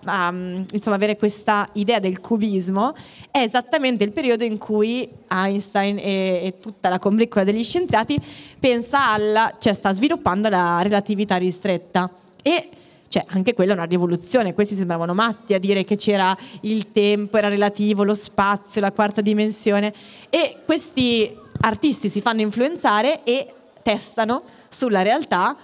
a, 0.06 0.34
insomma, 0.72 0.96
avere 0.96 1.16
questa 1.16 1.70
idea 1.74 2.00
del 2.00 2.20
cubismo 2.20 2.94
è 3.32 3.40
esattamente 3.40 4.04
il 4.04 4.12
periodo 4.12 4.44
in 4.44 4.58
cui 4.58 5.10
Einstein 5.30 5.98
e, 5.98 6.02
e 6.44 6.56
tutta 6.60 6.90
la 6.90 7.00
combriccola 7.00 7.46
degli 7.46 7.64
scienziati 7.64 8.20
pensa 8.60 9.12
alla, 9.12 9.56
cioè 9.60 9.74
sta 9.74 9.94
sviluppando 9.94 10.50
la 10.50 10.82
relatività 10.82 11.38
ristretta. 11.38 12.10
E 12.44 12.70
cioè, 13.08 13.24
anche 13.30 13.54
quella 13.54 13.72
è 13.72 13.76
una 13.76 13.86
rivoluzione, 13.86 14.54
questi 14.54 14.76
sembravano 14.76 15.14
matti 15.14 15.54
a 15.54 15.60
dire 15.60 15.84
che 15.86 15.96
c'era 15.96 16.38
il 16.62 16.92
tempo, 16.92 17.38
era 17.38 17.48
relativo, 17.48 18.04
lo 18.04 18.14
spazio, 18.14 18.82
la 18.82 18.92
quarta 18.92 19.22
dimensione. 19.22 19.94
E 20.30 20.58
questi 20.66 21.34
artisti 21.62 22.10
si 22.10 22.22
fanno 22.22 22.42
influenzare 22.42 23.24
e 23.24 23.54
testano 23.84 24.44
sulla 24.70 25.02
realtà 25.02 25.56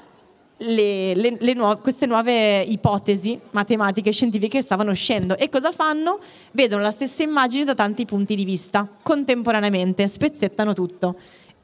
le, 0.57 1.13
le, 1.15 1.37
le 1.39 1.53
nuove, 1.53 1.81
queste 1.81 2.05
nuove 2.05 2.61
ipotesi 2.61 3.39
matematiche 3.51 4.09
e 4.09 4.11
scientifiche 4.11 4.57
che 4.57 4.63
stavano 4.63 4.91
uscendo. 4.91 5.37
E 5.37 5.49
cosa 5.49 5.71
fanno? 5.71 6.19
Vedono 6.51 6.81
la 6.81 6.91
stessa 6.91 7.23
immagine 7.23 7.65
da 7.65 7.75
tanti 7.75 8.05
punti 8.05 8.35
di 8.35 8.45
vista, 8.45 8.87
contemporaneamente, 9.01 10.07
spezzettano 10.07 10.73
tutto. 10.73 11.15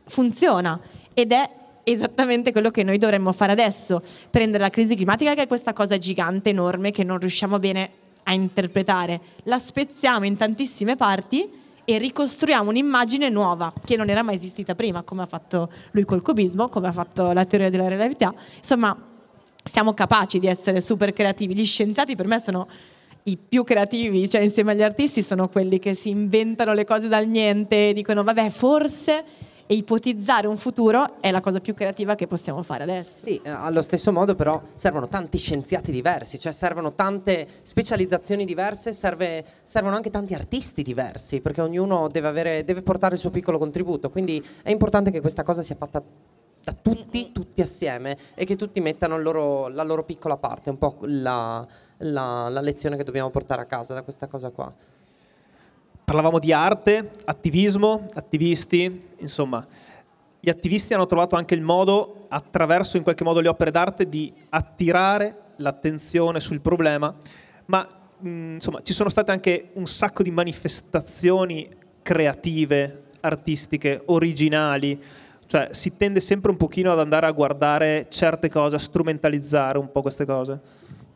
Funziona 0.05 0.79
ed 1.13 1.31
è 1.31 1.49
esattamente 1.83 2.51
quello 2.51 2.71
che 2.71 2.83
noi 2.83 2.97
dovremmo 2.97 3.31
fare 3.31 3.51
adesso, 3.51 4.01
prendere 4.29 4.63
la 4.63 4.69
crisi 4.69 4.95
climatica 4.95 5.33
che 5.33 5.43
è 5.43 5.47
questa 5.47 5.73
cosa 5.73 5.97
gigante, 5.97 6.49
enorme, 6.49 6.91
che 6.91 7.03
non 7.03 7.19
riusciamo 7.19 7.59
bene 7.59 7.91
a 8.23 8.33
interpretare, 8.33 9.19
la 9.43 9.59
spezziamo 9.59 10.25
in 10.25 10.37
tantissime 10.37 10.95
parti 10.95 11.61
e 11.85 11.97
ricostruiamo 11.97 12.69
un'immagine 12.69 13.29
nuova 13.29 13.73
che 13.83 13.97
non 13.97 14.09
era 14.09 14.23
mai 14.23 14.35
esistita 14.35 14.75
prima, 14.75 15.03
come 15.03 15.23
ha 15.23 15.25
fatto 15.25 15.71
lui 15.91 16.05
col 16.05 16.21
cubismo, 16.21 16.69
come 16.69 16.87
ha 16.87 16.91
fatto 16.91 17.31
la 17.31 17.45
teoria 17.45 17.69
della 17.69 17.87
relatività. 17.87 18.33
Insomma, 18.57 18.97
siamo 19.63 19.93
capaci 19.93 20.39
di 20.39 20.47
essere 20.47 20.81
super 20.81 21.13
creativi. 21.13 21.55
Gli 21.55 21.65
scienziati 21.65 22.15
per 22.15 22.27
me 22.27 22.39
sono 22.39 22.67
i 23.23 23.37
più 23.37 23.63
creativi, 23.63 24.29
cioè 24.29 24.41
insieme 24.41 24.71
agli 24.71 24.83
artisti 24.83 25.21
sono 25.21 25.47
quelli 25.47 25.79
che 25.79 25.93
si 25.93 26.09
inventano 26.09 26.73
le 26.73 26.85
cose 26.85 27.07
dal 27.07 27.27
niente, 27.27 27.93
dicono 27.93 28.23
vabbè 28.23 28.49
forse 28.49 29.23
e 29.65 29.75
ipotizzare 29.75 30.47
un 30.47 30.57
futuro 30.57 31.21
è 31.21 31.31
la 31.31 31.41
cosa 31.41 31.59
più 31.59 31.73
creativa 31.73 32.15
che 32.15 32.27
possiamo 32.27 32.63
fare 32.63 32.83
adesso. 32.83 33.25
Sì, 33.25 33.39
eh, 33.43 33.49
allo 33.49 33.81
stesso 33.81 34.11
modo 34.11 34.35
però 34.35 34.61
servono 34.75 35.07
tanti 35.07 35.37
scienziati 35.37 35.91
diversi, 35.91 36.39
cioè 36.39 36.51
servono 36.51 36.93
tante 36.93 37.47
specializzazioni 37.63 38.45
diverse, 38.45 38.93
serve, 38.93 39.43
servono 39.63 39.95
anche 39.95 40.09
tanti 40.09 40.33
artisti 40.33 40.83
diversi, 40.83 41.41
perché 41.41 41.61
ognuno 41.61 42.07
deve, 42.09 42.27
avere, 42.27 42.63
deve 42.63 42.81
portare 42.81 43.15
il 43.15 43.19
suo 43.19 43.29
piccolo 43.29 43.57
contributo, 43.57 44.09
quindi 44.09 44.43
è 44.61 44.71
importante 44.71 45.11
che 45.11 45.21
questa 45.21 45.43
cosa 45.43 45.61
sia 45.61 45.75
fatta 45.75 46.03
da 46.63 46.73
tutti, 46.81 47.31
tutti 47.31 47.61
assieme 47.61 48.17
e 48.35 48.45
che 48.45 48.55
tutti 48.55 48.79
mettano 48.79 49.19
loro, 49.19 49.67
la 49.67 49.83
loro 49.83 50.03
piccola 50.03 50.37
parte, 50.37 50.69
un 50.69 50.77
po' 50.77 50.97
la, 51.01 51.65
la, 51.97 52.47
la 52.47 52.61
lezione 52.61 52.95
che 52.95 53.03
dobbiamo 53.03 53.29
portare 53.29 53.61
a 53.61 53.65
casa 53.65 53.93
da 53.93 54.01
questa 54.01 54.27
cosa 54.27 54.49
qua 54.49 54.73
parlavamo 56.03 56.39
di 56.39 56.51
arte, 56.51 57.11
attivismo, 57.25 58.07
attivisti, 58.13 58.99
insomma, 59.19 59.65
gli 60.39 60.49
attivisti 60.49 60.93
hanno 60.93 61.07
trovato 61.07 61.35
anche 61.35 61.55
il 61.55 61.61
modo, 61.61 62.25
attraverso 62.27 62.97
in 62.97 63.03
qualche 63.03 63.23
modo 63.23 63.39
le 63.39 63.47
opere 63.47 63.71
d'arte, 63.71 64.09
di 64.09 64.33
attirare 64.49 65.37
l'attenzione 65.57 66.39
sul 66.39 66.59
problema, 66.59 67.15
ma 67.67 67.87
mh, 68.17 68.53
insomma 68.53 68.81
ci 68.81 68.93
sono 68.93 69.09
state 69.09 69.31
anche 69.31 69.69
un 69.73 69.85
sacco 69.85 70.23
di 70.23 70.31
manifestazioni 70.31 71.69
creative, 72.01 73.03
artistiche, 73.21 74.01
originali, 74.07 75.01
cioè 75.45 75.69
si 75.71 75.95
tende 75.95 76.19
sempre 76.19 76.51
un 76.51 76.57
pochino 76.57 76.91
ad 76.91 76.99
andare 76.99 77.25
a 77.25 77.31
guardare 77.31 78.07
certe 78.09 78.49
cose, 78.49 78.75
a 78.75 78.79
strumentalizzare 78.79 79.77
un 79.77 79.91
po' 79.91 80.01
queste 80.01 80.25
cose. 80.25 80.59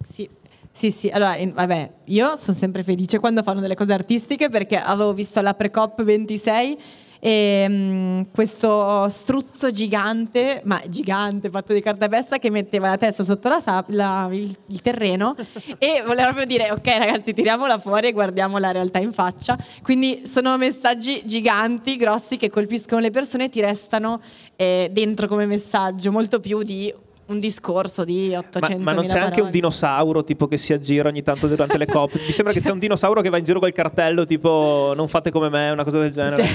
Sì, 0.02 0.30
sì, 0.78 0.92
sì, 0.92 1.10
allora, 1.10 1.36
vabbè, 1.42 1.92
io 2.06 2.36
sono 2.36 2.56
sempre 2.56 2.84
felice 2.84 3.18
quando 3.18 3.42
fanno 3.42 3.62
delle 3.62 3.74
cose 3.74 3.94
artistiche 3.94 4.48
perché 4.50 4.78
avevo 4.78 5.12
visto 5.12 5.42
la 5.42 5.56
Precop 5.56 6.04
26 6.04 6.78
e 7.20 7.66
um, 7.68 8.26
questo 8.32 9.10
struzzo 9.10 9.72
gigante, 9.72 10.62
ma 10.66 10.80
gigante, 10.88 11.50
fatto 11.50 11.74
di 11.74 11.82
cartapesta, 11.82 12.38
che 12.38 12.52
metteva 12.52 12.90
la 12.90 12.98
testa 12.98 13.24
sotto 13.24 13.50
la 13.50 13.84
la, 13.88 14.30
il, 14.32 14.56
il, 14.68 14.82
terreno 14.84 15.36
e 15.80 16.04
voleva 16.06 16.26
proprio 16.26 16.46
dire 16.46 16.70
ok 16.70 16.86
ragazzi 16.86 17.34
tiriamola 17.34 17.80
fuori 17.80 18.10
e 18.10 18.12
guardiamo 18.12 18.60
la 18.60 18.70
realtà 18.70 19.00
in 19.00 19.14
faccia. 19.14 19.58
Quindi 19.82 20.28
sono 20.28 20.56
messaggi 20.58 21.24
giganti, 21.26 21.96
grossi, 21.96 22.38
che 22.38 22.52
colpiscono 22.52 23.02
le 23.02 23.10
persone 23.10 23.46
e 23.46 23.50
ti 23.50 23.62
restano 23.62 24.22
eh, 24.56 24.90
dentro 24.92 25.28
come 25.28 25.48
messaggio, 25.48 26.12
molto 26.12 26.40
più 26.40 26.62
di 26.62 26.94
un 27.28 27.40
discorso 27.40 28.04
di 28.04 28.34
800 28.34 28.78
ma, 28.78 28.92
ma 28.92 28.94
non 28.94 29.06
c'è 29.06 29.14
parole. 29.14 29.28
anche 29.28 29.42
un 29.42 29.50
dinosauro 29.50 30.24
tipo 30.24 30.48
che 30.48 30.58
si 30.58 30.74
aggira 30.74 31.10
ogni 31.10 31.24
tanto 31.24 31.48
durante 31.48 31.78
le 31.78 31.86
coppe 31.86 32.20
mi 32.26 32.32
sembra 32.32 32.54
che 32.54 32.62
c'è 32.62 32.72
un 32.72 32.80
dinosauro 32.80 33.22
che 33.22 33.30
va 33.30 33.38
in 33.38 33.44
giro 33.44 33.60
col 33.60 33.74
cartello 33.74 34.26
tipo 34.26 34.94
non 34.96 35.08
fate 35.08 35.30
come 35.30 35.50
me 35.50 35.70
una 35.72 35.84
cosa 35.84 36.00
del 36.00 36.12
genere 36.12 36.46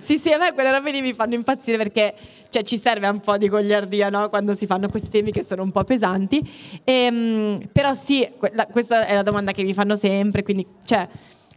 sì, 0.00 0.18
sì, 0.18 0.32
a 0.32 0.38
me 0.38 0.52
quelle 0.52 0.72
robe 0.72 0.90
lì 0.90 1.00
mi 1.00 1.12
fanno 1.12 1.34
impazzire 1.34 1.76
perché 1.76 2.14
cioè, 2.48 2.64
ci 2.64 2.76
serve 2.76 3.06
un 3.06 3.20
po' 3.20 3.36
di 3.36 3.48
gogliardia 3.48 4.08
no? 4.08 4.28
quando 4.28 4.54
si 4.56 4.66
fanno 4.66 4.88
questi 4.88 5.08
temi 5.08 5.30
che 5.30 5.44
sono 5.44 5.62
un 5.62 5.70
po' 5.70 5.84
pesanti 5.84 6.38
e, 6.82 6.92
ehm, 6.92 7.68
però 7.70 7.92
sì 7.92 8.28
la, 8.52 8.66
questa 8.66 9.06
è 9.06 9.14
la 9.14 9.22
domanda 9.22 9.52
che 9.52 9.62
mi 9.62 9.74
fanno 9.74 9.94
sempre 9.94 10.42
quindi 10.42 10.66
cioè 10.84 11.08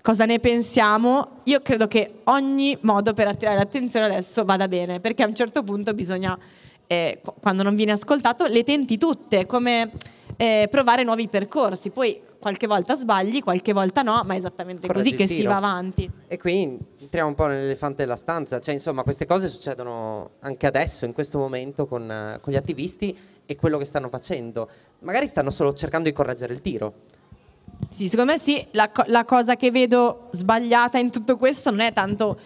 cosa 0.04 0.26
ne 0.26 0.40
pensiamo? 0.40 1.40
Io 1.46 1.62
credo 1.62 1.88
che 1.88 2.20
ogni 2.26 2.78
modo 2.82 3.14
per 3.14 3.30
attirare 3.30 3.58
l'attenzione 3.58 4.06
adesso 4.08 4.44
vada 4.44 4.68
bene, 4.68 5.00
perché 5.00 5.24
a 5.24 5.28
un 5.28 5.34
certo 5.34 5.64
punto 5.64 5.94
bisogna 5.94 6.38
eh, 6.88 7.22
quando 7.42 7.64
non 7.64 7.76
viene 7.76 7.92
ascoltato, 7.92 8.46
le 8.46 8.64
tenti 8.64 8.98
tutte, 8.98 9.46
come 9.46 9.92
eh, 10.38 10.68
provare 10.70 11.04
nuovi 11.04 11.28
percorsi. 11.28 11.90
Poi 11.90 12.22
qualche 12.40 12.68
volta 12.68 12.96
sbagli, 12.96 13.42
qualche 13.42 13.72
volta 13.72 14.02
no, 14.02 14.22
ma 14.26 14.34
è 14.34 14.38
esattamente 14.38 14.88
Correggi 14.88 15.12
così 15.12 15.18
che 15.18 15.28
si 15.28 15.44
va 15.44 15.56
avanti. 15.56 16.10
E 16.28 16.38
qui 16.38 16.78
entriamo 17.00 17.30
un 17.30 17.36
po' 17.36 17.46
nell'elefante 17.46 18.04
della 18.04 18.18
stanza, 18.18 18.60
cioè 18.60 18.74
insomma 18.74 19.04
queste 19.04 19.26
cose 19.26 19.48
succedono 19.48 20.32
anche 20.42 20.68
adesso, 20.68 21.06
in 21.06 21.14
questo 21.14 21.38
momento, 21.38 21.86
con, 21.88 22.38
con 22.42 22.52
gli 22.52 22.58
attivisti 22.58 23.18
e 23.46 23.56
quello 23.56 23.78
che 23.78 23.86
stanno 23.86 24.10
facendo. 24.10 24.70
Magari 25.00 25.28
stanno 25.28 25.52
solo 25.52 25.74
cercando 25.74 26.10
di 26.10 26.16
correggere 26.16 26.54
il 26.54 26.62
tiro. 26.62 26.94
Sì, 27.90 28.08
secondo 28.08 28.34
me 28.34 28.40
sì, 28.40 28.66
la, 28.72 28.90
la 29.08 29.24
cosa 29.26 29.56
che 29.56 29.72
vedo 29.72 30.30
sbagliata 30.32 30.98
in 30.98 31.12
tutto 31.12 31.38
questo 31.38 31.70
non 31.70 31.82
è 31.82 31.94
tanto 31.94 32.38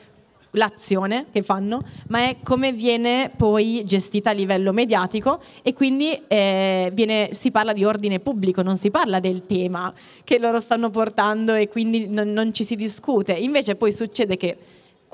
l'azione 0.58 1.28
che 1.32 1.41
fanno, 1.43 1.82
ma 2.10 2.20
è 2.20 2.38
come 2.43 2.74
viene 2.74 3.32
poi 3.36 3.84
gestita 3.86 4.32
a 4.32 4.34
livello 4.34 4.74
mediatico 4.74 5.39
e 5.63 5.74
quindi 5.74 6.20
eh, 6.28 6.89
viene, 6.93 7.30
si 7.32 7.52
parla 7.52 7.74
di 7.74 7.86
ordine 7.86 8.20
pubblico, 8.20 8.62
non 8.62 8.78
si 8.78 8.91
parla 8.91 9.20
del 9.20 9.46
tema 9.46 9.93
che 10.24 10.39
loro 10.39 10.60
stanno 10.60 10.89
portando 10.89 11.54
e 11.54 11.70
quindi 11.70 12.08
non, 12.10 12.34
non 12.34 12.54
ci 12.54 12.63
si 12.63 12.76
discute. 12.76 13.34
Invece 13.34 13.76
poi 13.76 13.91
succede 13.91 14.36
che 14.36 14.58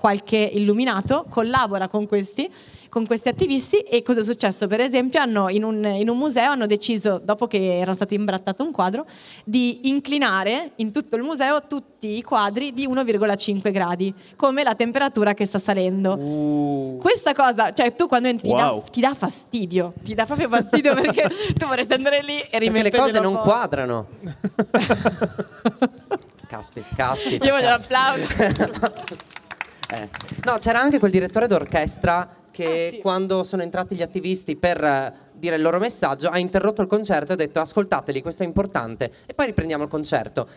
qualche 0.04 0.36
illuminato 0.36 1.26
collabora 1.30 1.88
con 1.88 2.06
questi 2.08 2.52
con 2.90 3.08
questi 3.08 3.30
attivisti 3.30 3.80
e 3.80 4.04
cosa 4.04 4.20
è 4.20 4.24
successo? 4.24 4.68
Per 4.68 4.80
esempio 4.80 5.20
hanno, 5.20 5.50
in, 5.50 5.64
un, 5.64 5.84
in, 5.84 6.10
un, 6.10 6.18
museo 6.18 6.52
hanno 6.52 6.68
deciso, 6.68 7.20
dopo 7.24 7.48
che 7.48 7.80
era 7.80 7.96
stato 7.96 8.14
imbrattato 8.14 8.64
un 8.64 8.72
quadro, 8.72 9.08
di 9.44 9.90
inclinare 9.90 10.74
in 10.76 10.92
tutto 10.92 11.16
il 11.16 11.24
museo 11.24 11.66
tutti 11.66 12.18
i 12.18 12.22
quadri 12.22 12.72
di 12.72 12.88
1,5 12.88 13.72
gradi, 13.72 14.14
come 14.36 14.62
la 14.62 14.76
temperatura 14.76 15.34
che 15.34 15.46
sta 15.46 15.58
salendo. 15.58 16.14
Uh. 16.14 16.98
Questa 17.00 17.34
cosa, 17.34 17.74
cioè 17.74 17.96
tu 17.96 18.06
quando 18.06 18.28
entri 18.28 18.50
wow. 18.50 18.58
ti, 18.58 18.62
dà, 18.62 18.82
ti, 18.92 19.02
dà, 19.02 19.16
fastidio, 19.16 19.94
ti 20.04 20.14
dà 20.14 20.26
proprio 20.26 20.50
fastidio 20.50 20.94
perché 21.02 21.28
tu 21.56 21.66
vorresti 21.66 21.94
andare 21.94 22.22
lì 22.22 22.40
e 22.42 22.60
rimettere 22.60 22.96
le 22.96 23.04
cose 23.04 23.20
non 23.20 23.38
quadrano. 23.38 24.08
caspita, 26.48 26.86
caspita. 26.96 27.44
Io 27.44 27.54
voglio 27.54 27.70
l'applauso. 27.70 29.32
eh. 29.94 30.10
No, 30.44 30.58
c'era 30.58 30.80
anche 30.80 31.00
quel 31.00 31.12
direttore 31.12 31.48
d'orchestra 31.48 32.42
che 32.54 32.88
ah, 32.92 32.96
sì. 32.96 33.02
quando 33.02 33.44
sono 33.44 33.64
entrati 33.64 33.96
gli 33.96 34.04
attivisti 34.04 34.56
per 34.56 34.82
eh, 34.84 35.14
dire 35.34 35.56
il 35.56 35.62
loro 35.62 35.80
messaggio 35.80 36.30
ha 36.30 36.38
interrotto 36.38 36.82
il 36.82 36.88
concerto 36.88 37.32
e 37.32 37.34
ha 37.34 37.38
detto 37.38 37.60
ascoltateli, 37.60 38.22
questo 38.22 38.44
è 38.44 38.46
importante 38.46 39.12
e 39.26 39.34
poi 39.34 39.48
riprendiamo 39.48 39.84
il 39.84 39.90
concerto. 39.90 40.48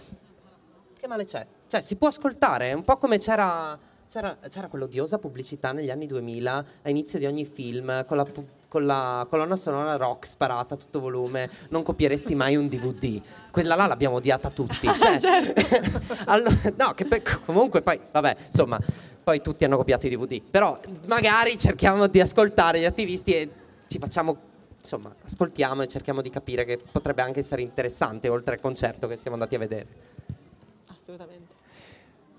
Che 0.99 1.07
male 1.09 1.25
c'è? 1.25 1.47
Cioè 1.69 1.81
si 1.81 1.97
può 1.97 2.09
ascoltare, 2.09 2.71
è 2.71 2.73
un 2.75 2.83
po' 2.83 2.97
come 2.97 3.17
c'era, 3.17 3.79
c'era, 4.11 4.37
c'era 4.49 4.69
quell'odiosa 4.69 5.19
pubblicità 5.19 5.73
negli 5.73 5.91
anni 5.91 6.07
2000 6.07 6.65
a 6.83 6.91
inizio 6.91 7.19
di 7.19 7.25
ogni 7.25 7.47
film 7.47 8.05
con 8.05 8.19
la, 8.19 8.27
con 8.69 8.85
la 8.85 9.27
colonna 9.29 9.57
sonora 9.57 9.97
rock 9.97 10.27
sparata 10.27 10.75
a 10.75 10.77
tutto 10.77 11.01
volume, 11.01 11.51
non 11.71 11.83
copieresti 11.83 12.35
mai 12.35 12.57
un 12.57 12.69
DVD. 12.69 13.21
Quella 13.51 13.75
là 13.75 13.87
l'abbiamo 13.87 14.17
odiata 14.17 14.51
tutti. 14.51 14.87
Cioè, 14.99 15.19
certo. 15.19 16.01
allora, 16.27 16.55
no, 16.77 16.93
che 16.95 17.07
pe- 17.07 17.23
comunque 17.45 17.81
poi, 17.81 17.99
vabbè, 18.13 18.37
insomma, 18.49 18.79
poi 19.27 19.41
tutti 19.41 19.65
hanno 19.65 19.77
copiato 19.77 20.07
i 20.07 20.11
DVD. 20.11 20.41
Però 20.41 20.79
magari 21.07 21.59
cerchiamo 21.59 22.07
di 22.07 22.21
ascoltare 22.21 22.79
gli 22.79 22.85
attivisti 22.85 23.33
e 23.33 23.51
ci 23.89 23.99
facciamo, 23.99 24.37
insomma, 24.79 25.13
ascoltiamo 25.25 25.83
e 25.83 25.89
cerchiamo 25.89 26.23
di 26.23 26.31
capire 26.31 26.65
che 26.65 26.79
potrebbe 26.79 27.23
anche 27.23 27.41
essere 27.41 27.63
interessante 27.63 28.29
oltre 28.29 28.55
al 28.55 28.61
concerto 28.61 29.09
che 29.09 29.17
siamo 29.17 29.35
andati 29.35 29.57
a 29.57 29.59
vedere. 29.59 29.87
Assolutamente. 30.93 31.55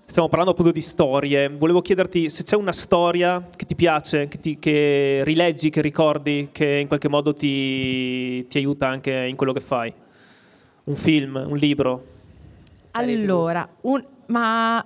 Stiamo 0.06 0.30
parlando 0.30 0.54
appunto 0.54 0.72
di 0.72 0.80
storie. 0.80 1.50
Volevo 1.50 1.82
chiederti 1.82 2.30
se 2.30 2.42
c'è 2.44 2.56
una 2.56 2.72
storia 2.72 3.46
che 3.54 3.66
ti 3.66 3.74
piace, 3.74 4.26
che, 4.28 4.40
ti, 4.40 4.58
che 4.58 5.20
rileggi, 5.24 5.68
che 5.68 5.82
ricordi, 5.82 6.48
che 6.52 6.64
in 6.64 6.86
qualche 6.86 7.08
modo 7.08 7.34
ti, 7.34 8.46
ti 8.48 8.56
aiuta 8.56 8.88
anche 8.88 9.12
in 9.12 9.36
quello 9.36 9.52
che 9.52 9.60
fai. 9.60 9.92
Un 10.84 10.96
film, 10.96 11.34
un 11.34 11.56
libro. 11.58 12.06
Allora, 12.92 13.68
un, 13.82 14.02
ma 14.28 14.82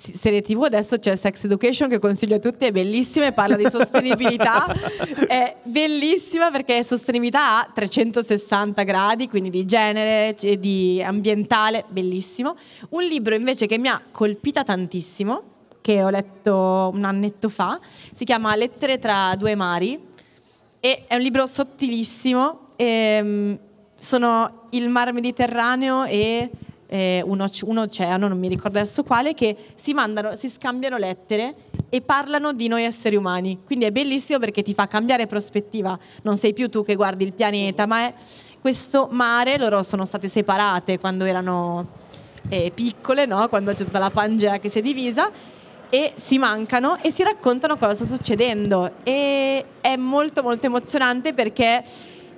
serie 0.00 0.40
tv 0.40 0.62
adesso 0.62 0.98
c'è 0.98 1.14
Sex 1.14 1.44
Education 1.44 1.88
che 1.88 1.98
consiglio 1.98 2.36
a 2.36 2.38
tutti 2.38 2.64
è 2.64 2.72
bellissima 2.72 3.26
e 3.26 3.32
parla 3.32 3.56
di 3.56 3.68
sostenibilità. 3.70 4.66
È 5.26 5.56
bellissima 5.62 6.50
perché 6.50 6.78
è 6.78 6.82
sostenibilità 6.82 7.60
a 7.60 7.70
360 7.72 8.82
gradi 8.84 9.28
quindi 9.28 9.50
di 9.50 9.66
genere 9.66 10.34
e 10.40 10.58
di 10.58 11.02
ambientale 11.04 11.84
bellissimo. 11.88 12.56
Un 12.90 13.02
libro 13.02 13.34
invece 13.34 13.66
che 13.66 13.78
mi 13.78 13.88
ha 13.88 14.00
colpita 14.10 14.64
tantissimo 14.64 15.42
che 15.82 16.02
ho 16.02 16.10
letto 16.10 16.90
un 16.92 17.04
annetto 17.04 17.48
fa 17.48 17.78
si 18.12 18.24
chiama 18.24 18.54
Lettere 18.54 18.98
tra 18.98 19.34
due 19.36 19.54
mari 19.54 19.98
e 20.78 21.04
è 21.06 21.14
un 21.14 21.20
libro 21.20 21.46
sottilissimo 21.46 22.60
e, 22.76 23.18
um, 23.22 23.58
sono 23.98 24.66
il 24.70 24.88
mar 24.88 25.12
Mediterraneo 25.12 26.04
e 26.04 26.50
eh, 26.92 27.22
un, 27.24 27.46
un 27.62 27.78
oceano, 27.78 28.26
non 28.26 28.36
mi 28.36 28.48
ricordo 28.48 28.78
adesso 28.78 29.04
quale, 29.04 29.32
che 29.32 29.56
si 29.74 29.94
mandano, 29.94 30.34
si 30.34 30.48
scambiano 30.48 30.96
lettere 30.96 31.54
e 31.88 32.00
parlano 32.00 32.52
di 32.52 32.66
noi 32.66 32.82
esseri 32.82 33.14
umani. 33.14 33.60
Quindi 33.64 33.84
è 33.84 33.92
bellissimo 33.92 34.40
perché 34.40 34.62
ti 34.62 34.74
fa 34.74 34.88
cambiare 34.88 35.26
prospettiva. 35.26 35.96
Non 36.22 36.36
sei 36.36 36.52
più 36.52 36.68
tu 36.68 36.84
che 36.84 36.96
guardi 36.96 37.22
il 37.22 37.32
pianeta, 37.32 37.86
ma 37.86 38.06
è 38.06 38.14
questo 38.60 39.08
mare, 39.12 39.56
loro 39.56 39.84
sono 39.84 40.04
state 40.04 40.26
separate 40.26 40.98
quando 40.98 41.24
erano 41.24 41.88
eh, 42.48 42.72
piccole, 42.74 43.24
no? 43.24 43.48
quando 43.48 43.72
c'è 43.72 43.82
stata 43.82 44.00
la 44.00 44.10
Pangea 44.10 44.58
che 44.58 44.68
si 44.68 44.80
è 44.80 44.82
divisa 44.82 45.30
e 45.88 46.12
si 46.16 46.38
mancano 46.38 46.98
e 47.02 47.10
si 47.10 47.22
raccontano 47.22 47.76
cosa 47.76 47.94
sta 47.94 48.06
succedendo 48.06 48.92
e 49.02 49.64
è 49.80 49.96
molto 49.96 50.42
molto 50.42 50.66
emozionante 50.66 51.34
perché 51.34 51.82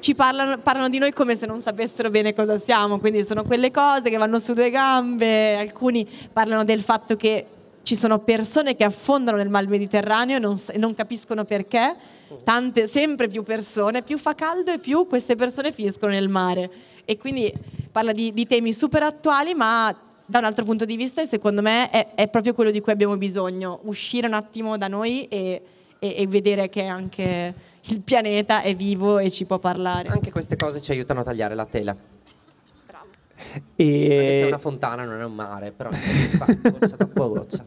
ci 0.03 0.17
parlano, 0.17 0.59
parlano, 0.59 0.89
di 0.89 0.99
noi 0.99 1.13
come 1.13 1.37
se 1.37 1.47
non 1.47 1.63
sapessero 1.63 2.11
bene 2.11 2.35
cosa 2.35 2.59
siamo, 2.59 2.99
quindi 2.99 3.23
sono 3.23 3.45
quelle 3.45 3.71
cose 3.71 4.11
che 4.11 4.17
vanno 4.17 4.41
su 4.41 4.53
due 4.53 4.69
gambe, 4.69 5.55
alcuni 5.55 6.05
parlano 6.33 6.65
del 6.65 6.81
fatto 6.81 7.15
che 7.15 7.47
ci 7.83 7.95
sono 7.95 8.19
persone 8.19 8.75
che 8.75 8.83
affondano 8.83 9.37
nel 9.37 9.49
mar 9.49 9.69
Mediterraneo 9.69 10.39
e 10.39 10.41
non, 10.41 10.61
non 10.75 10.95
capiscono 10.97 11.45
perché, 11.45 11.95
tante, 12.43 12.89
sempre 12.89 13.29
più 13.29 13.45
persone, 13.45 14.03
più 14.03 14.19
fa 14.19 14.35
caldo 14.35 14.73
e 14.73 14.81
più 14.81 15.07
queste 15.07 15.37
persone 15.37 15.71
finiscono 15.71 16.11
nel 16.11 16.29
mare. 16.29 16.69
E 17.05 17.17
quindi 17.17 17.53
parla 17.93 18.11
di, 18.11 18.33
di 18.33 18.45
temi 18.45 18.73
super 18.73 19.05
attuali 19.05 19.55
ma 19.55 19.97
da 20.27 20.41
un 20.41 20.45
altro 20.47 20.65
punto 20.65 20.85
di 20.85 20.97
vista 20.97 21.25
secondo 21.27 21.63
me 21.63 21.91
è, 21.91 22.15
è, 22.17 22.27
proprio 22.27 22.55
quello 22.55 22.73
di 22.73 22.81
cui 22.81 22.91
abbiamo 22.91 23.17
bisogno, 23.17 23.79
uscire 23.85 24.27
un 24.27 24.33
attimo 24.35 24.77
da 24.77 24.89
noi 24.89 25.29
e, 25.29 25.63
e, 26.01 26.15
e 26.17 26.27
vedere 26.27 26.69
che 26.69 26.87
anche 26.87 27.71
il 27.87 28.01
pianeta 28.03 28.63
è 28.63 28.75
vivo 28.77 29.19
e 29.19 29.31
ci 29.31 29.45
può 29.45 29.59
parlare. 29.59 30.09
Anche 30.09 30.31
queste 30.31 30.57
cose 30.57 30.81
ci 30.81 30.93
aiutano 30.93 31.21
a 31.21 31.25
tagliare 31.25 31.55
la 31.55 31.65
tela. 31.65 31.97
E... 33.77 34.19
Anche 34.19 34.33
se 34.33 34.43
è 34.45 34.47
una 34.47 34.59
fontana, 34.59 35.05
non 35.05 35.21
è 35.21 35.25
un 35.25 35.35
mare, 35.35 35.73
però 35.73 35.91
si 35.93 36.37
fa 36.37 36.47
goccia 36.47 36.97
dopo 36.97 37.29
goccia. 37.33 37.65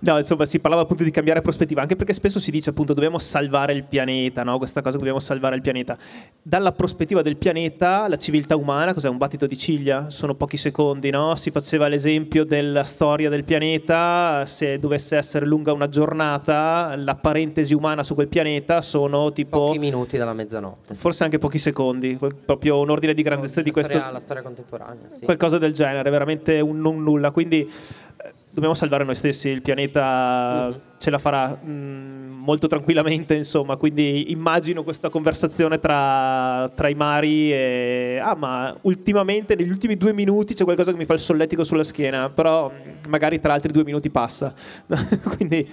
No, 0.00 0.16
insomma, 0.16 0.46
si 0.46 0.58
parlava 0.58 0.82
appunto 0.82 1.04
di 1.04 1.10
cambiare 1.10 1.40
prospettiva, 1.42 1.80
anche 1.82 1.96
perché 1.96 2.12
spesso 2.12 2.38
si 2.38 2.50
dice 2.50 2.70
appunto 2.70 2.94
dobbiamo 2.94 3.18
salvare 3.18 3.72
il 3.72 3.84
pianeta, 3.84 4.42
no? 4.42 4.58
Questa 4.58 4.80
cosa 4.80 4.96
dobbiamo 4.96 5.20
salvare 5.20 5.56
il 5.56 5.62
pianeta. 5.62 5.96
Dalla 6.42 6.72
prospettiva 6.72 7.22
del 7.22 7.36
pianeta, 7.36 8.08
la 8.08 8.16
civiltà 8.16 8.56
umana, 8.56 8.94
cos'è 8.94 9.08
un 9.08 9.16
battito 9.16 9.46
di 9.46 9.56
ciglia? 9.56 10.10
Sono 10.10 10.34
pochi 10.34 10.56
secondi, 10.56 11.10
no? 11.10 11.34
Si 11.36 11.50
faceva 11.50 11.88
l'esempio 11.88 12.44
della 12.44 12.84
storia 12.84 13.28
del 13.28 13.44
pianeta, 13.44 14.44
se 14.46 14.78
dovesse 14.78 15.16
essere 15.16 15.46
lunga 15.46 15.72
una 15.72 15.88
giornata, 15.88 16.94
la 16.96 17.14
parentesi 17.14 17.74
umana 17.74 18.02
su 18.02 18.14
quel 18.14 18.28
pianeta 18.28 18.82
sono 18.82 19.32
tipo... 19.32 19.66
Pochi 19.66 19.78
minuti 19.78 20.16
dalla 20.16 20.32
mezzanotte. 20.32 20.94
Forse 20.94 21.24
anche 21.24 21.38
pochi 21.38 21.58
secondi, 21.58 22.18
proprio 22.44 22.80
un 22.80 22.90
ordine 22.90 23.14
di 23.14 23.22
grandezza 23.22 23.56
la 23.56 23.62
di 23.62 23.70
storia, 23.70 23.88
questo... 23.88 24.12
La 24.12 24.20
storia 24.20 24.42
contemporanea, 24.42 25.08
sì. 25.08 25.24
Qualcosa 25.24 25.58
del 25.58 25.72
genere, 25.72 26.10
veramente 26.10 26.60
un 26.60 26.80
non 26.80 27.02
nulla. 27.02 27.30
Quindi 27.30 27.70
dobbiamo 28.52 28.74
salvare 28.74 29.04
noi 29.04 29.14
stessi, 29.14 29.48
il 29.48 29.62
pianeta 29.62 30.68
mm-hmm. 30.68 30.78
ce 30.98 31.10
la 31.10 31.18
farà 31.18 31.48
mh, 31.48 31.70
mm, 31.70 32.30
molto 32.42 32.66
tranquillamente, 32.66 33.34
insomma, 33.34 33.76
quindi 33.76 34.30
immagino 34.30 34.82
questa 34.82 35.08
conversazione 35.08 35.80
tra, 35.80 36.70
tra, 36.74 36.88
i 36.88 36.94
mari 36.94 37.52
e... 37.52 38.20
Ah, 38.22 38.34
ma 38.34 38.74
ultimamente, 38.82 39.54
negli 39.54 39.70
ultimi 39.70 39.96
due 39.96 40.12
minuti 40.12 40.54
c'è 40.54 40.64
qualcosa 40.64 40.92
che 40.92 40.98
mi 40.98 41.06
fa 41.06 41.14
il 41.14 41.20
solletico 41.20 41.64
sulla 41.64 41.84
schiena, 41.84 42.28
però 42.28 42.70
mm, 42.70 43.10
magari 43.10 43.40
tra 43.40 43.54
altri 43.54 43.72
due 43.72 43.84
minuti 43.84 44.10
passa. 44.10 44.52
quindi... 45.36 45.68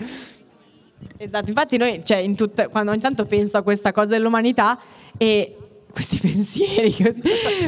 Esatto, 1.18 1.50
infatti 1.50 1.78
noi, 1.78 2.02
cioè, 2.04 2.18
in 2.18 2.36
tutta, 2.36 2.70
quando 2.70 2.92
ogni 2.92 3.02
tanto 3.02 3.26
penso 3.26 3.58
a 3.58 3.62
questa 3.62 3.92
cosa 3.92 4.08
dell'umanità 4.08 4.80
e 5.18 5.56
questi 5.92 6.18
pensieri. 6.22 6.96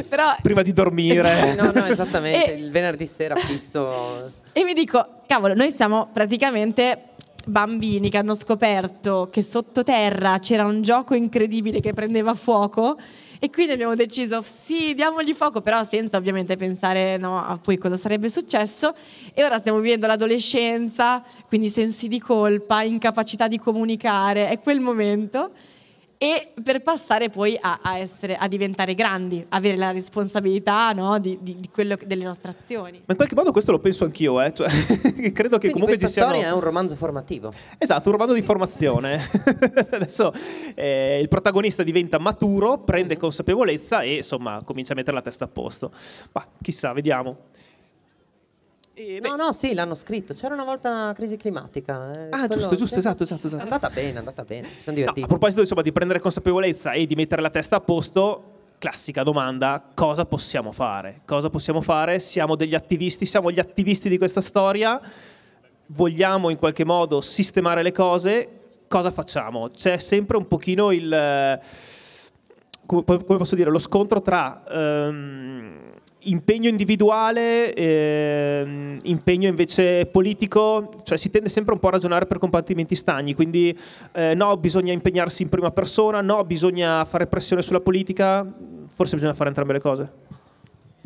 Però, 0.08 0.34
Prima 0.42 0.62
di 0.62 0.72
dormire. 0.72 1.54
no, 1.58 1.70
no, 1.72 1.84
esattamente. 1.86 2.54
E, 2.54 2.58
il 2.58 2.70
venerdì 2.70 3.06
sera 3.06 3.34
fisso. 3.36 4.32
E 4.52 4.64
mi 4.64 4.72
dico, 4.74 5.22
cavolo, 5.26 5.54
noi 5.54 5.70
siamo 5.70 6.08
praticamente 6.12 7.10
bambini 7.44 8.08
che 8.08 8.18
hanno 8.18 8.34
scoperto 8.34 9.28
che 9.30 9.42
sottoterra 9.42 10.38
c'era 10.38 10.64
un 10.64 10.82
gioco 10.82 11.14
incredibile 11.14 11.80
che 11.80 11.92
prendeva 11.92 12.34
fuoco 12.34 12.96
e 13.44 13.50
quindi 13.50 13.72
abbiamo 13.72 13.96
deciso 13.96 14.40
sì, 14.44 14.94
diamogli 14.94 15.34
fuoco, 15.34 15.62
però 15.62 15.82
senza 15.82 16.16
ovviamente 16.16 16.54
pensare 16.54 17.16
no, 17.16 17.44
a 17.44 17.58
poi 17.60 17.76
cosa 17.76 17.98
sarebbe 17.98 18.28
successo 18.28 18.94
e 19.34 19.42
ora 19.42 19.58
stiamo 19.58 19.80
vivendo 19.80 20.06
l'adolescenza, 20.06 21.24
quindi 21.48 21.68
sensi 21.68 22.06
di 22.06 22.20
colpa, 22.20 22.82
incapacità 22.82 23.48
di 23.48 23.58
comunicare, 23.58 24.48
è 24.48 24.60
quel 24.60 24.78
momento 24.78 25.50
e 26.22 26.52
per 26.62 26.84
passare 26.84 27.30
poi 27.30 27.58
a, 27.60 27.80
a, 27.82 27.98
essere, 27.98 28.36
a 28.36 28.46
diventare 28.46 28.94
grandi, 28.94 29.44
avere 29.48 29.76
la 29.76 29.90
responsabilità 29.90 30.92
no, 30.92 31.18
di, 31.18 31.36
di, 31.42 31.58
di 31.58 31.68
quello, 31.68 31.96
delle 32.06 32.22
nostre 32.22 32.52
azioni. 32.52 32.98
Ma 32.98 33.06
in 33.08 33.16
qualche 33.16 33.34
modo 33.34 33.50
questo 33.50 33.72
lo 33.72 33.80
penso 33.80 34.04
anch'io, 34.04 34.40
eh? 34.40 34.54
cioè, 34.54 34.68
credo 35.34 35.58
che 35.58 35.70
Quindi 35.70 35.80
comunque 35.80 35.98
ci 35.98 36.06
siano... 36.06 36.28
storia 36.28 36.46
è 36.46 36.52
un 36.52 36.60
romanzo 36.60 36.94
formativo. 36.94 37.52
Esatto, 37.76 38.08
un 38.08 38.12
romanzo 38.12 38.34
di 38.34 38.42
formazione. 38.42 39.20
Adesso 39.90 40.32
eh, 40.76 41.18
il 41.20 41.26
protagonista 41.26 41.82
diventa 41.82 42.20
maturo, 42.20 42.78
prende 42.78 43.14
mm-hmm. 43.14 43.20
consapevolezza 43.20 44.02
e 44.02 44.14
insomma 44.14 44.62
comincia 44.64 44.92
a 44.92 44.94
mettere 44.94 45.16
la 45.16 45.22
testa 45.22 45.46
a 45.46 45.48
posto. 45.48 45.90
Ma 46.30 46.46
chissà, 46.60 46.92
vediamo. 46.92 47.48
E, 49.02 49.20
no, 49.20 49.34
no, 49.34 49.52
sì, 49.52 49.74
l'hanno 49.74 49.94
scritto. 49.94 50.32
C'era 50.32 50.54
una 50.54 50.64
volta 50.64 50.90
una 50.90 51.12
crisi 51.12 51.36
climatica. 51.36 52.12
Eh, 52.12 52.28
ah, 52.30 52.46
giusto, 52.46 52.76
giusto, 52.76 52.98
esatto, 52.98 53.24
esatto, 53.24 53.48
esatto. 53.48 53.62
È 53.62 53.64
andata 53.64 53.90
bene, 53.90 54.12
è 54.12 54.18
andata 54.18 54.44
bene. 54.44 54.68
Si 54.68 54.80
sono 54.80 54.94
divertiti. 54.94 55.20
No, 55.20 55.26
a 55.26 55.28
proposito 55.28 55.60
insomma, 55.60 55.82
di 55.82 55.90
prendere 55.90 56.20
consapevolezza 56.20 56.92
e 56.92 57.06
di 57.06 57.16
mettere 57.16 57.42
la 57.42 57.50
testa 57.50 57.76
a 57.76 57.80
posto, 57.80 58.42
classica 58.78 59.24
domanda, 59.24 59.82
cosa 59.92 60.24
possiamo 60.24 60.70
fare? 60.70 61.22
Cosa 61.24 61.50
possiamo 61.50 61.80
fare? 61.80 62.20
Siamo 62.20 62.54
degli 62.54 62.76
attivisti, 62.76 63.26
siamo 63.26 63.50
gli 63.50 63.58
attivisti 63.58 64.08
di 64.08 64.18
questa 64.18 64.40
storia, 64.40 65.00
vogliamo 65.86 66.50
in 66.50 66.56
qualche 66.56 66.84
modo 66.84 67.20
sistemare 67.20 67.82
le 67.82 67.92
cose, 67.92 68.48
cosa 68.86 69.10
facciamo? 69.10 69.70
C'è 69.70 69.96
sempre 69.96 70.36
un 70.36 70.46
pochino 70.46 70.92
il... 70.92 71.60
come 72.86 73.02
posso 73.24 73.56
dire, 73.56 73.70
lo 73.70 73.80
scontro 73.80 74.22
tra... 74.22 74.62
Um, 74.68 75.90
impegno 76.24 76.68
individuale, 76.68 77.72
eh, 77.74 78.96
impegno 79.02 79.48
invece 79.48 80.06
politico, 80.06 80.94
cioè 81.02 81.16
si 81.16 81.30
tende 81.30 81.48
sempre 81.48 81.72
un 81.74 81.80
po' 81.80 81.88
a 81.88 81.92
ragionare 81.92 82.26
per 82.26 82.38
compartimenti 82.38 82.94
stagni, 82.94 83.34
quindi 83.34 83.76
eh, 84.12 84.34
no, 84.34 84.56
bisogna 84.56 84.92
impegnarsi 84.92 85.42
in 85.42 85.48
prima 85.48 85.70
persona, 85.70 86.20
no, 86.20 86.44
bisogna 86.44 87.04
fare 87.04 87.26
pressione 87.26 87.62
sulla 87.62 87.80
politica, 87.80 88.46
forse 88.92 89.14
bisogna 89.14 89.34
fare 89.34 89.48
entrambe 89.48 89.72
le 89.72 89.80
cose. 89.80 90.12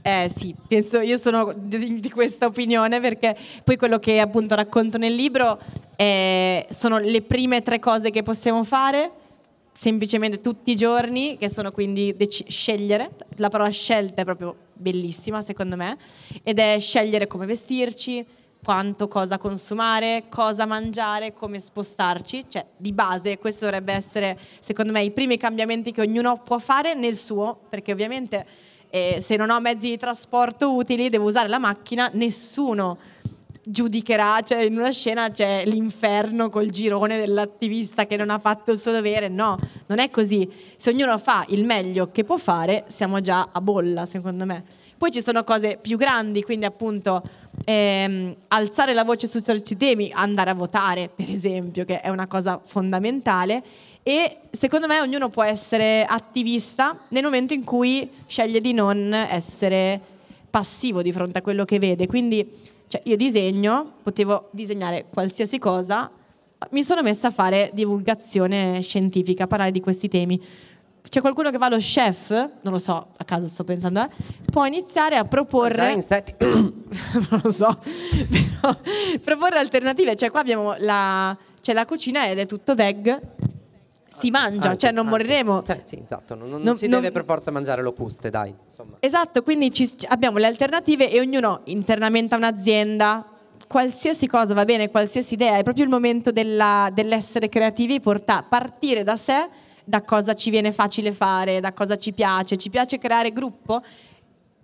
Eh 0.03 0.31
sì, 0.33 0.55
penso, 0.69 1.01
io 1.01 1.17
sono 1.17 1.53
di, 1.57 1.99
di, 1.99 2.11
questa 2.11 2.47
opinione 2.47 3.01
perché 3.01 3.37
poi 3.65 3.77
quello 3.77 3.99
che 3.99 4.21
appunto 4.21 4.55
racconto 4.55 4.99
nel 4.99 5.13
libro 5.13 5.59
eh, 5.97 6.65
sono 6.71 6.99
le 6.99 7.23
prime 7.23 7.61
tre 7.63 7.81
cose 7.81 8.11
che 8.11 8.23
possiamo 8.23 8.63
fare 8.63 9.11
semplicemente 9.77 10.41
tutti 10.41 10.71
i 10.71 10.77
giorni, 10.77 11.37
che 11.37 11.49
sono 11.49 11.73
quindi 11.73 12.15
dec- 12.17 12.49
scegliere. 12.49 13.11
La 13.37 13.49
parola 13.49 13.71
scelta 13.71 14.23
è 14.23 14.25
proprio 14.25 14.55
bellissima 14.77 15.43
secondo 15.43 15.77
me, 15.77 15.97
ed 16.43 16.59
è 16.59 16.79
scegliere 16.79 17.27
come 17.27 17.47
vestirci, 17.47 18.25
quanto 18.63 19.07
cosa 19.07 19.39
consumare, 19.39 20.25
cosa 20.29 20.67
mangiare, 20.67 21.33
come 21.33 21.61
spostarci, 21.61 22.47
cioè 22.49 22.67
di 22.77 22.93
base 22.93 23.39
questo 23.39 23.65
dovrebbe 23.65 23.93
essere 23.93 24.39
secondo 24.61 24.93
me 24.93 25.03
i 25.03 25.13
primi 25.13 25.37
cambiamenti 25.37 25.93
che 25.93 26.01
ognuno 26.01 26.43
può 26.43 26.59
fare 26.59 26.95
nel 26.95 27.15
suo, 27.15 27.59
perché 27.69 27.93
ovviamente 27.93 28.47
eh, 28.91 29.19
se 29.21 29.37
non 29.37 29.51
ho 29.51 29.61
mezzi 29.61 29.91
di 29.91 29.97
trasporto 29.97 30.75
utili 30.75 31.09
devo 31.09 31.29
usare 31.29 31.49
la 31.49 31.59
macchina, 31.59 32.11
nessuno 32.15 32.99
giudicherà, 33.69 34.41
cioè 34.43 34.63
in 34.63 34.77
una 34.77 34.91
scena 34.91 35.31
c'è 35.31 35.65
l'inferno 35.67 36.49
col 36.49 36.71
girone 36.71 37.19
dell'attivista 37.19 38.07
che 38.07 38.17
non 38.17 38.31
ha 38.31 38.39
fatto 38.39 38.71
il 38.71 38.79
suo 38.79 38.93
dovere, 38.93 39.29
no, 39.29 39.59
non 39.87 39.99
è 39.99 40.09
così. 40.09 40.49
Se 40.77 40.91
ognuno 40.91 41.19
fa 41.19 41.45
il 41.49 41.65
meglio 41.65 42.11
che 42.13 42.23
può 42.23 42.37
fare, 42.37 42.85
siamo 42.87 43.21
già 43.21 43.49
a 43.53 43.61
bolla, 43.61 44.07
secondo 44.07 44.45
me. 44.45 44.65
Poi 44.97 45.11
ci 45.11 45.21
sono 45.21 45.43
cose 45.43 45.79
più 45.81 45.97
grandi, 45.97 46.43
quindi 46.43 46.65
appunto 46.65 47.23
ehm, 47.65 48.35
alzare 48.49 48.95
la 48.95 49.05
voce 49.05 49.27
su 49.27 49.41
certi 49.41 49.77
temi, 49.77 50.11
andare 50.15 50.51
a 50.51 50.55
votare, 50.55 51.11
per 51.15 51.29
esempio, 51.29 51.85
che 51.85 52.01
è 52.01 52.09
una 52.09 52.27
cosa 52.27 52.61
fondamentale. 52.65 53.63
E 54.03 54.39
secondo 54.53 54.87
me 54.87 55.01
ognuno 55.01 55.29
può 55.29 55.43
essere 55.43 56.05
attivista 56.05 56.97
nel 57.09 57.25
momento 57.25 57.53
in 57.53 57.65
cui 57.65 58.09
sceglie 58.27 58.61
di 58.61 58.73
non 58.73 59.13
essere 59.13 60.01
passivo 60.49 61.03
di 61.03 61.11
fronte 61.11 61.39
a 61.39 61.43
quello 61.43 61.65
che 61.65 61.81
vede. 61.81 62.07
Quindi 62.07 62.49
cioè 62.89 63.01
io 63.05 63.17
disegno, 63.17 63.95
potevo 64.03 64.49
disegnare 64.53 65.07
qualsiasi 65.13 65.59
cosa, 65.59 66.11
mi 66.71 66.83
sono 66.83 67.03
messa 67.03 67.29
a 67.29 67.31
fare 67.31 67.71
divulgazione 67.75 68.81
scientifica, 68.81 69.47
parlare 69.47 69.71
di 69.71 69.81
questi 69.81 70.09
temi. 70.09 70.43
C'è 71.09 71.21
qualcuno 71.21 71.51
che 71.51 71.59
va 71.59 71.67
allo 71.67 71.77
chef, 71.77 72.31
non 72.31 72.73
lo 72.73 72.79
so, 72.79 73.09
a 73.17 73.25
caso 73.25 73.47
sto 73.47 73.63
pensando, 73.63 74.03
eh, 74.03 74.09
può 74.51 74.65
iniziare 74.67 75.17
a 75.17 75.25
proporre... 75.25 75.93
Insetti. 75.93 76.35
non 76.43 77.41
lo 77.43 77.51
so, 77.53 77.79
però 78.29 78.77
proporre 79.23 79.59
alternative. 79.59 80.17
Cioè 80.17 80.31
qua 80.31 80.41
abbiamo 80.41 80.75
la, 80.79 81.37
c'è 81.61 81.73
la 81.73 81.85
cucina 81.85 82.29
ed 82.29 82.41
è 82.41 82.47
tutto 82.47 82.75
veg, 82.75 83.21
si 84.17 84.31
mangia, 84.31 84.69
Anche, 84.71 84.79
cioè 84.79 84.91
non 84.93 85.07
anche. 85.07 85.19
moriremo. 85.19 85.63
Cioè, 85.63 85.81
sì, 85.85 85.99
esatto, 86.03 86.35
non, 86.35 86.49
non 86.49 86.63
Non- 86.63 86.77
si 86.77 86.87
non- 86.89 87.01
deve 87.01 87.13
per 87.13 87.25
forza 87.25 87.51
mangiare 87.51 87.83
locuste, 87.83 88.31
dai, 88.31 88.55
insomma. 88.67 88.97
Esatto, 89.01 89.43
quindi 89.43 89.73
ci- 89.73 89.91
abbiamo 90.09 90.39
le 90.39 90.47
alternative 90.47 91.11
e 91.11 91.21
ognuno 91.21 91.61
internamente 91.65 92.35
ha 92.35 92.39
un'azienda. 92.39 93.25
Qualsiasi 93.69 94.27
cosa 94.29 94.55
va 94.55 94.65
bene, 94.65 94.91
qualsiasi 94.91 95.35
idea, 95.35 95.57
è 95.57 95.63
proprio 95.63 95.85
il 95.85 95.91
momento 95.91 96.31
della- 96.31 96.89
dell'essere 96.93 97.49
creativi, 97.49 97.99
porta- 98.01 98.45
partire 98.49 99.03
da 99.03 99.17
sé, 99.17 99.49
da 99.85 100.03
cosa 100.03 100.35
ci 100.35 100.51
viene 100.51 100.71
facile 100.73 101.13
fare, 101.13 101.61
da 101.61 101.73
cosa 101.73 101.97
ci 101.97 102.13
piace. 102.13 102.57
Ci 102.57 102.71
piace 102.71 102.99
creare 102.99 103.33
gruppo? 103.33 103.83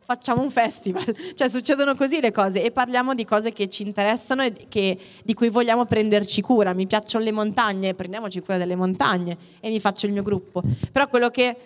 Facciamo 0.05 0.43
un 0.43 0.51
festival, 0.51 1.05
cioè 1.35 1.49
succedono 1.49 1.95
così 1.95 2.21
le 2.21 2.33
cose 2.33 2.62
e 2.62 2.71
parliamo 2.71 3.15
di 3.15 3.25
cose 3.25 3.53
che 3.53 3.69
ci 3.69 3.83
interessano 3.85 4.43
e 4.43 4.53
che- 4.69 4.99
di 5.23 5.33
cui 5.35 5.49
vogliamo 5.49 5.85
prenderci 5.85 6.41
cura. 6.43 6.73
Mi 6.75 6.87
piacciono 6.87 7.25
le 7.25 7.33
montagne, 7.33 7.95
prendiamoci 7.95 8.41
cura 8.41 8.59
delle 8.59 8.75
montagne 8.77 9.37
e 9.61 9.71
mi 9.71 9.81
faccio 9.81 10.07
il 10.07 10.12
mio 10.12 10.23
gruppo. 10.23 10.62
Però 10.91 11.09
quello 11.09 11.31
che 11.31 11.57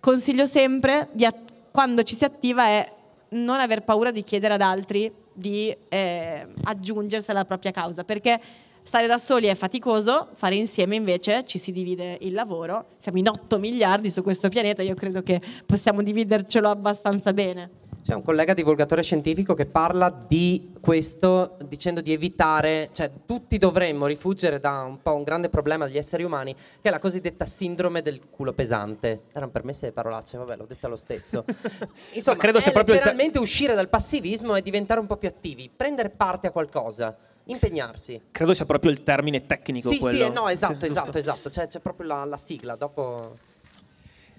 consiglio 0.00 0.44
sempre 0.46 1.08
di 1.12 1.24
at- 1.24 1.52
quando 1.70 2.02
ci 2.02 2.14
si 2.14 2.24
attiva 2.24 2.66
è 2.66 2.92
non 3.30 3.60
aver 3.60 3.82
paura 3.82 4.10
di 4.10 4.22
chiedere 4.22 4.54
ad 4.54 4.60
altri 4.60 5.12
di 5.32 5.74
eh, 5.88 6.46
aggiungersi 6.64 7.30
alla 7.30 7.44
propria 7.44 7.70
causa, 7.70 8.04
perché 8.04 8.40
stare 8.82 9.06
da 9.06 9.18
soli 9.18 9.46
è 9.46 9.54
faticoso, 9.54 10.28
fare 10.32 10.54
insieme 10.54 10.94
invece 10.94 11.44
ci 11.44 11.58
si 11.58 11.72
divide 11.72 12.18
il 12.20 12.32
lavoro, 12.34 12.86
siamo 12.98 13.18
in 13.18 13.28
8 13.28 13.58
miliardi 13.58 14.10
su 14.10 14.22
questo 14.22 14.48
pianeta, 14.48 14.82
io 14.82 14.94
credo 14.94 15.22
che 15.22 15.40
possiamo 15.66 16.02
dividercelo 16.02 16.68
abbastanza 16.70 17.32
bene. 17.32 17.84
C'è 18.06 18.14
un 18.14 18.22
collega 18.22 18.54
divulgatore 18.54 19.02
scientifico 19.02 19.54
che 19.54 19.66
parla 19.66 20.10
di 20.10 20.74
questo 20.80 21.56
dicendo 21.66 22.00
di 22.00 22.12
evitare, 22.12 22.90
cioè 22.92 23.10
tutti 23.26 23.58
dovremmo 23.58 24.06
rifuggire 24.06 24.60
da 24.60 24.82
un 24.82 25.02
po' 25.02 25.16
un 25.16 25.24
grande 25.24 25.48
problema 25.48 25.86
degli 25.86 25.98
esseri 25.98 26.22
umani, 26.22 26.54
che 26.54 26.88
è 26.88 26.90
la 26.90 27.00
cosiddetta 27.00 27.46
sindrome 27.46 28.02
del 28.02 28.20
culo 28.30 28.52
pesante. 28.52 29.22
Erano 29.32 29.50
permesse 29.50 29.86
le 29.86 29.92
parolacce, 29.92 30.38
vabbè, 30.38 30.54
l'ho 30.56 30.66
detta 30.66 30.86
lo 30.86 30.94
stesso. 30.94 31.44
Insomma, 32.14 32.36
Ma 32.36 32.42
credo 32.44 32.60
sia 32.60 32.70
proprio 32.70 32.94
il 32.94 33.00
te- 33.00 33.06
letteralmente 33.06 33.40
uscire 33.40 33.74
dal 33.74 33.88
passivismo 33.88 34.54
e 34.54 34.62
diventare 34.62 35.00
un 35.00 35.08
po' 35.08 35.16
più 35.16 35.26
attivi, 35.26 35.68
prendere 35.74 36.10
parte 36.10 36.46
a 36.46 36.50
qualcosa, 36.52 37.16
impegnarsi. 37.46 38.22
Credo 38.30 38.54
sia 38.54 38.66
proprio 38.66 38.92
il 38.92 39.02
termine 39.02 39.46
tecnico 39.46 39.90
Sì, 39.90 39.98
quello. 39.98 40.26
sì, 40.26 40.30
no, 40.30 40.46
Sì, 40.46 40.52
esatto, 40.52 40.72
giusto. 40.74 40.86
esatto, 40.86 41.18
esatto. 41.18 41.48
C'è, 41.48 41.66
c'è 41.66 41.80
proprio 41.80 42.06
la, 42.06 42.24
la 42.24 42.36
sigla. 42.36 42.76
Dopo. 42.76 43.36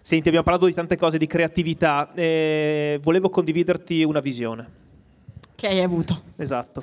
Senti, 0.07 0.29
abbiamo 0.29 0.45
parlato 0.45 0.67
di 0.67 0.73
tante 0.73 0.95
cose, 0.95 1.17
di 1.17 1.27
creatività. 1.27 2.13
e 2.13 2.97
volevo 3.03 3.29
condividerti 3.29 4.05
una 4.05 4.21
visione. 4.21 4.69
Che 5.53 5.67
hai 5.67 5.81
avuto? 5.81 6.21
Esatto. 6.37 6.81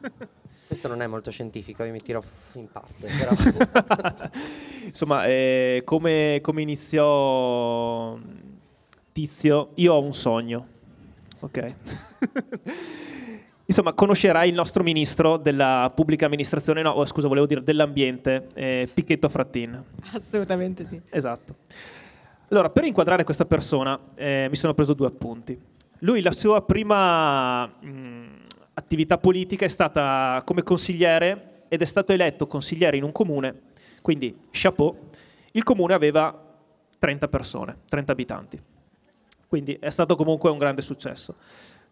Questo 0.66 0.88
non 0.88 1.02
è 1.02 1.06
molto 1.06 1.30
scientifico, 1.30 1.84
io 1.84 1.92
mi 1.92 2.00
tiro 2.00 2.24
in 2.54 2.66
parte. 2.72 3.06
Però. 3.18 4.30
Insomma, 4.86 5.26
eh, 5.26 5.82
come, 5.84 6.38
come 6.40 6.62
iniziò 6.62 8.18
Tizio, 9.12 9.72
io 9.74 9.92
ho 9.92 10.00
un 10.02 10.14
sogno. 10.14 10.66
Ok. 11.40 11.74
Insomma, 13.66 13.92
conoscerai 13.92 14.48
il 14.48 14.54
nostro 14.54 14.82
ministro 14.82 15.36
della 15.36 15.92
pubblica 15.94 16.24
amministrazione, 16.24 16.80
no, 16.80 16.92
oh, 16.92 17.04
scusa, 17.04 17.28
volevo 17.28 17.44
dire 17.44 17.62
dell'ambiente, 17.62 18.46
eh, 18.54 18.88
Picchetto 18.90 19.28
Frattin. 19.28 19.84
Assolutamente 20.14 20.86
sì. 20.86 20.98
Esatto. 21.10 21.56
Allora, 22.48 22.70
per 22.70 22.84
inquadrare 22.84 23.24
questa 23.24 23.46
persona 23.46 23.98
eh, 24.14 24.46
mi 24.50 24.56
sono 24.56 24.74
preso 24.74 24.92
due 24.92 25.06
appunti. 25.06 25.58
Lui, 26.00 26.20
la 26.20 26.32
sua 26.32 26.62
prima 26.62 27.66
mh, 27.66 28.46
attività 28.74 29.18
politica 29.18 29.64
è 29.64 29.68
stata 29.68 30.42
come 30.44 30.62
consigliere 30.62 31.64
ed 31.68 31.80
è 31.80 31.84
stato 31.86 32.12
eletto 32.12 32.46
consigliere 32.46 32.96
in 32.96 33.02
un 33.02 33.12
comune, 33.12 33.60
quindi 34.02 34.36
chapeau. 34.50 35.10
Il 35.52 35.62
comune 35.62 35.94
aveva 35.94 36.38
30 36.98 37.28
persone, 37.28 37.78
30 37.88 38.12
abitanti. 38.12 38.60
Quindi 39.46 39.76
è 39.80 39.90
stato 39.90 40.14
comunque 40.14 40.50
un 40.50 40.58
grande 40.58 40.82
successo. 40.82 41.36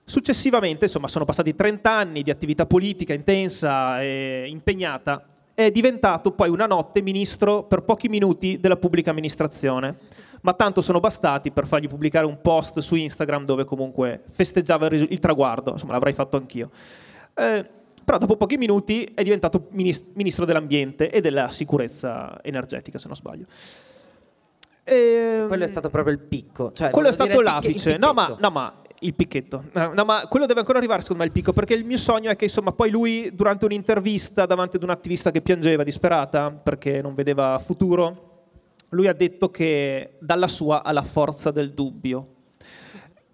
Successivamente, 0.04 0.86
insomma, 0.86 1.08
sono 1.08 1.24
passati 1.24 1.54
30 1.54 1.90
anni 1.90 2.22
di 2.22 2.30
attività 2.30 2.66
politica 2.66 3.14
intensa 3.14 4.02
e 4.02 4.46
impegnata. 4.48 5.24
È 5.54 5.70
diventato 5.70 6.32
poi 6.32 6.48
una 6.48 6.66
notte 6.66 7.02
ministro 7.02 7.62
per 7.62 7.82
pochi 7.82 8.08
minuti 8.08 8.58
della 8.58 8.76
pubblica 8.76 9.10
amministrazione, 9.10 9.98
ma 10.42 10.52
tanto 10.54 10.80
sono 10.80 11.00
bastati 11.00 11.50
per 11.50 11.66
fargli 11.66 11.88
pubblicare 11.88 12.26
un 12.26 12.40
post 12.40 12.78
su 12.80 12.94
Instagram 12.94 13.44
dove 13.44 13.64
comunque 13.64 14.22
festeggiava 14.28 14.86
il, 14.86 15.06
il 15.10 15.18
traguardo, 15.18 15.72
insomma 15.72 15.92
l'avrei 15.92 16.12
fatto 16.12 16.36
anch'io. 16.36 16.70
Eh, 17.34 17.68
però 18.04 18.18
dopo 18.18 18.36
pochi 18.36 18.56
minuti 18.56 19.04
è 19.14 19.22
diventato 19.22 19.68
minis- 19.70 20.04
ministro 20.14 20.44
dell'ambiente 20.44 21.10
e 21.10 21.20
della 21.20 21.50
sicurezza 21.50 22.40
energetica, 22.42 22.98
se 22.98 23.06
non 23.06 23.16
sbaglio. 23.16 23.46
Ehm, 24.84 25.46
Quello 25.46 25.64
è 25.64 25.68
stato 25.68 25.88
proprio 25.88 26.12
il 26.12 26.20
picco. 26.20 26.72
Cioè, 26.72 26.90
quello 26.90 27.08
è 27.08 27.12
stato 27.12 27.40
l'apice. 27.40 27.96
No 27.96 28.12
ma, 28.12 28.36
no, 28.38 28.50
ma 28.50 28.74
il 29.00 29.14
picchetto. 29.14 29.64
No, 29.72 30.04
ma 30.04 30.26
quello 30.28 30.46
deve 30.46 30.60
ancora 30.60 30.78
arrivare, 30.78 31.02
secondo 31.02 31.22
me, 31.22 31.28
il 31.28 31.34
picco. 31.34 31.52
Perché 31.52 31.74
il 31.74 31.84
mio 31.84 31.96
sogno 31.96 32.30
è 32.30 32.36
che, 32.36 32.44
insomma, 32.44 32.72
poi 32.72 32.90
lui, 32.90 33.30
durante 33.32 33.64
un'intervista 33.64 34.46
davanti 34.46 34.76
ad 34.76 34.82
un'attivista 34.82 35.30
che 35.30 35.40
piangeva 35.40 35.84
disperata 35.84 36.50
perché 36.50 37.00
non 37.00 37.14
vedeva 37.14 37.60
futuro, 37.64 38.31
lui 38.92 39.08
ha 39.08 39.12
detto 39.12 39.50
che 39.50 40.16
dalla 40.20 40.48
sua 40.48 40.82
ha 40.82 40.92
la 40.92 41.02
forza 41.02 41.50
del 41.50 41.72
dubbio. 41.72 42.28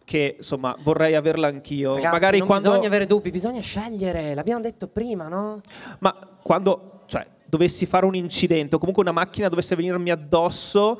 Che 0.04 0.36
insomma 0.38 0.74
vorrei 0.80 1.14
averla 1.14 1.48
anch'io. 1.48 1.94
Ragazzi, 1.94 2.12
Magari 2.12 2.38
non 2.38 2.46
quando. 2.46 2.68
bisogna 2.70 2.86
avere 2.86 3.06
dubbi, 3.06 3.30
bisogna 3.30 3.60
scegliere. 3.60 4.34
L'abbiamo 4.34 4.60
detto 4.60 4.88
prima, 4.88 5.28
no? 5.28 5.60
Ma 5.98 6.16
quando 6.42 7.02
cioè, 7.06 7.26
dovessi 7.44 7.84
fare 7.84 8.06
un 8.06 8.14
incidente 8.14 8.76
o 8.76 8.78
comunque 8.78 9.02
una 9.02 9.12
macchina 9.12 9.48
dovesse 9.48 9.76
venirmi 9.76 10.10
addosso, 10.10 10.98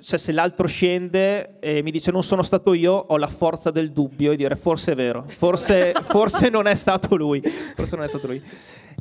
cioè 0.00 0.18
se 0.18 0.32
l'altro 0.32 0.66
scende 0.66 1.60
e 1.60 1.82
mi 1.82 1.92
dice 1.92 2.10
non 2.10 2.24
sono 2.24 2.42
stato 2.42 2.72
io, 2.72 2.94
ho 2.94 3.16
la 3.16 3.28
forza 3.28 3.70
del 3.70 3.92
dubbio 3.92 4.32
e 4.32 4.36
dire 4.36 4.56
forse 4.56 4.92
è 4.92 4.94
vero, 4.96 5.24
forse, 5.28 5.92
forse 6.08 6.48
non 6.48 6.66
è 6.66 6.74
stato 6.74 7.14
lui, 7.14 7.40
forse 7.76 7.94
non 7.94 8.06
è 8.06 8.08
stato 8.08 8.26
lui. 8.26 8.42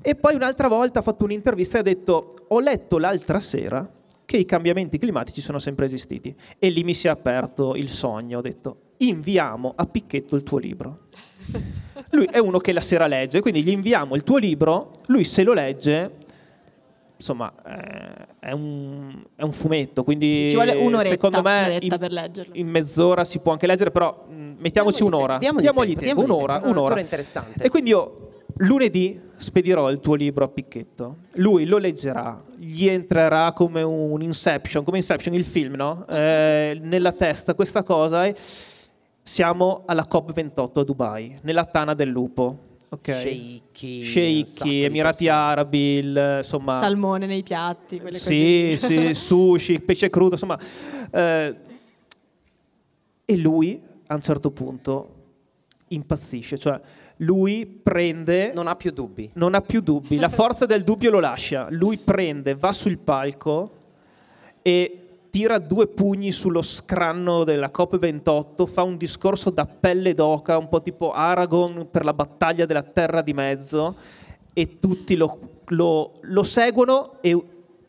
E 0.03 0.13
poi 0.13 0.35
un'altra 0.35 0.67
volta 0.67 0.99
ha 0.99 1.01
fatto 1.01 1.23
un'intervista 1.23 1.77
e 1.77 1.79
ha 1.79 1.83
detto 1.83 2.45
ho 2.47 2.59
letto 2.59 2.99
l'altra 2.99 3.39
sera 3.39 3.89
che 4.27 4.35
i 4.35 4.43
cambiamenti 4.43 4.97
climatici 4.97 5.39
sono 5.39 5.57
sempre 5.57 5.85
esistiti 5.85 6.35
e 6.59 6.67
lì 6.69 6.83
mi 6.83 6.93
si 6.93 7.07
è 7.07 7.09
aperto 7.09 7.75
il 7.75 7.87
sogno, 7.87 8.39
ho 8.39 8.41
detto 8.41 8.81
inviamo 8.97 9.71
a 9.73 9.85
Picchetto 9.85 10.35
il 10.35 10.43
tuo 10.43 10.57
libro. 10.57 11.07
Lui 12.11 12.25
è 12.29 12.37
uno 12.37 12.57
che 12.57 12.73
la 12.73 12.81
sera 12.81 13.07
legge, 13.07 13.39
quindi 13.39 13.63
gli 13.63 13.69
inviamo 13.69 14.15
il 14.15 14.23
tuo 14.23 14.35
libro, 14.37 14.91
lui 15.07 15.23
se 15.23 15.43
lo 15.43 15.53
legge, 15.53 16.11
insomma, 17.15 17.53
eh, 17.65 18.27
è, 18.39 18.51
un, 18.51 19.23
è 19.33 19.43
un 19.43 19.51
fumetto, 19.53 20.03
quindi 20.03 20.47
Ci 20.49 20.55
vuole 20.55 20.73
un'oretta, 20.73 21.09
secondo 21.09 21.41
me 21.41 21.59
un'oretta 21.61 21.85
in, 21.85 21.97
per 21.97 22.11
leggerlo. 22.11 22.53
in 22.55 22.67
mezz'ora 22.67 23.23
si 23.23 23.39
può 23.39 23.53
anche 23.53 23.65
leggere, 23.65 23.91
però 23.91 24.25
mh, 24.29 24.55
mettiamoci 24.59 24.97
Diamogli 25.03 25.15
un'ora. 25.15 25.33
te- 25.35 25.39
diamogli 25.39 25.61
Diamogli 25.63 25.95
tempo, 25.95 26.05
tempo, 26.05 26.21
diamogli 26.25 26.41
un'ora, 26.43 26.61
un'ora. 26.65 26.99
E 27.59 27.69
quindi 27.69 27.89
io 27.91 28.26
lunedì 28.57 29.19
spedirò 29.35 29.89
il 29.91 29.99
tuo 29.99 30.15
libro 30.15 30.45
a 30.45 30.47
Picchetto. 30.47 31.17
Lui 31.35 31.65
lo 31.65 31.77
leggerà, 31.77 32.43
gli 32.57 32.87
entrerà 32.87 33.51
come 33.53 33.81
un 33.83 34.21
Inception, 34.21 34.83
come 34.83 34.97
Inception 34.97 35.33
il 35.33 35.43
film, 35.43 35.75
no? 35.75 36.05
Eh, 36.07 36.79
nella 36.81 37.11
testa 37.11 37.53
questa 37.53 37.83
cosa 37.83 38.25
e 38.25 38.35
siamo 39.21 39.83
alla 39.85 40.07
COP28 40.09 40.79
a 40.79 40.83
Dubai, 40.83 41.37
nella 41.41 41.65
tana 41.65 41.93
del 41.93 42.09
lupo. 42.09 42.59
Ok. 42.89 43.13
Sceicchi, 43.13 43.97
un 43.99 44.03
sacco 44.03 44.05
Sceicchi, 44.05 44.69
di 44.69 44.83
Emirati. 44.85 45.27
Arabi, 45.27 45.79
il- 45.97 46.35
insomma. 46.37 46.79
Salmone 46.79 47.25
nei 47.25 47.43
piatti, 47.43 47.99
quelle 47.99 48.17
Sì, 48.17 48.77
cose. 48.79 49.07
sì, 49.07 49.13
sushi, 49.25 49.79
pesce 49.81 50.09
crudo, 50.09 50.31
insomma. 50.31 50.57
eh, 51.11 51.55
e 53.25 53.37
lui 53.37 53.81
a 54.07 54.15
un 54.15 54.21
certo 54.21 54.51
punto 54.51 55.13
impazzisce, 55.89 56.57
cioè 56.57 56.79
lui 57.17 57.65
prende, 57.65 58.47
non, 58.47 58.55
Non 58.63 58.67
ha 58.67 58.75
più 58.75 58.91
dubbi. 58.91 59.31
ha 59.35 59.61
più 59.61 59.81
dubbi, 59.81 60.17
la 60.17 60.29
forza 60.29 60.65
del 60.65 60.83
dubbio 60.83 61.09
lo 61.11 61.19
lascia, 61.19 61.67
lui 61.71 61.97
prende, 61.97 62.53
va 62.55 62.71
sul 62.71 62.97
palco 62.99 63.71
e 64.61 65.01
tira 65.29 65.57
due 65.59 65.87
pugni 65.87 66.31
sullo 66.31 66.61
scranno 66.61 67.43
della 67.43 67.71
COP28, 67.75 68.65
fa 68.65 68.83
un 68.83 68.97
discorso 68.97 69.49
da 69.49 69.65
pelle 69.65 70.13
d'oca, 70.13 70.57
un 70.57 70.67
po' 70.69 70.81
tipo 70.81 71.11
Aragon 71.11 71.87
per 71.91 72.03
la 72.05 72.13
battaglia 72.13 72.65
della 72.65 72.81
terra 72.83 73.21
di 73.21 73.33
mezzo 73.33 73.95
e 74.53 74.79
tutti 74.79 75.15
lo, 75.15 75.61
lo- 75.67 76.13
lo 76.21 76.43
seguono 76.43 77.17
e 77.21 77.39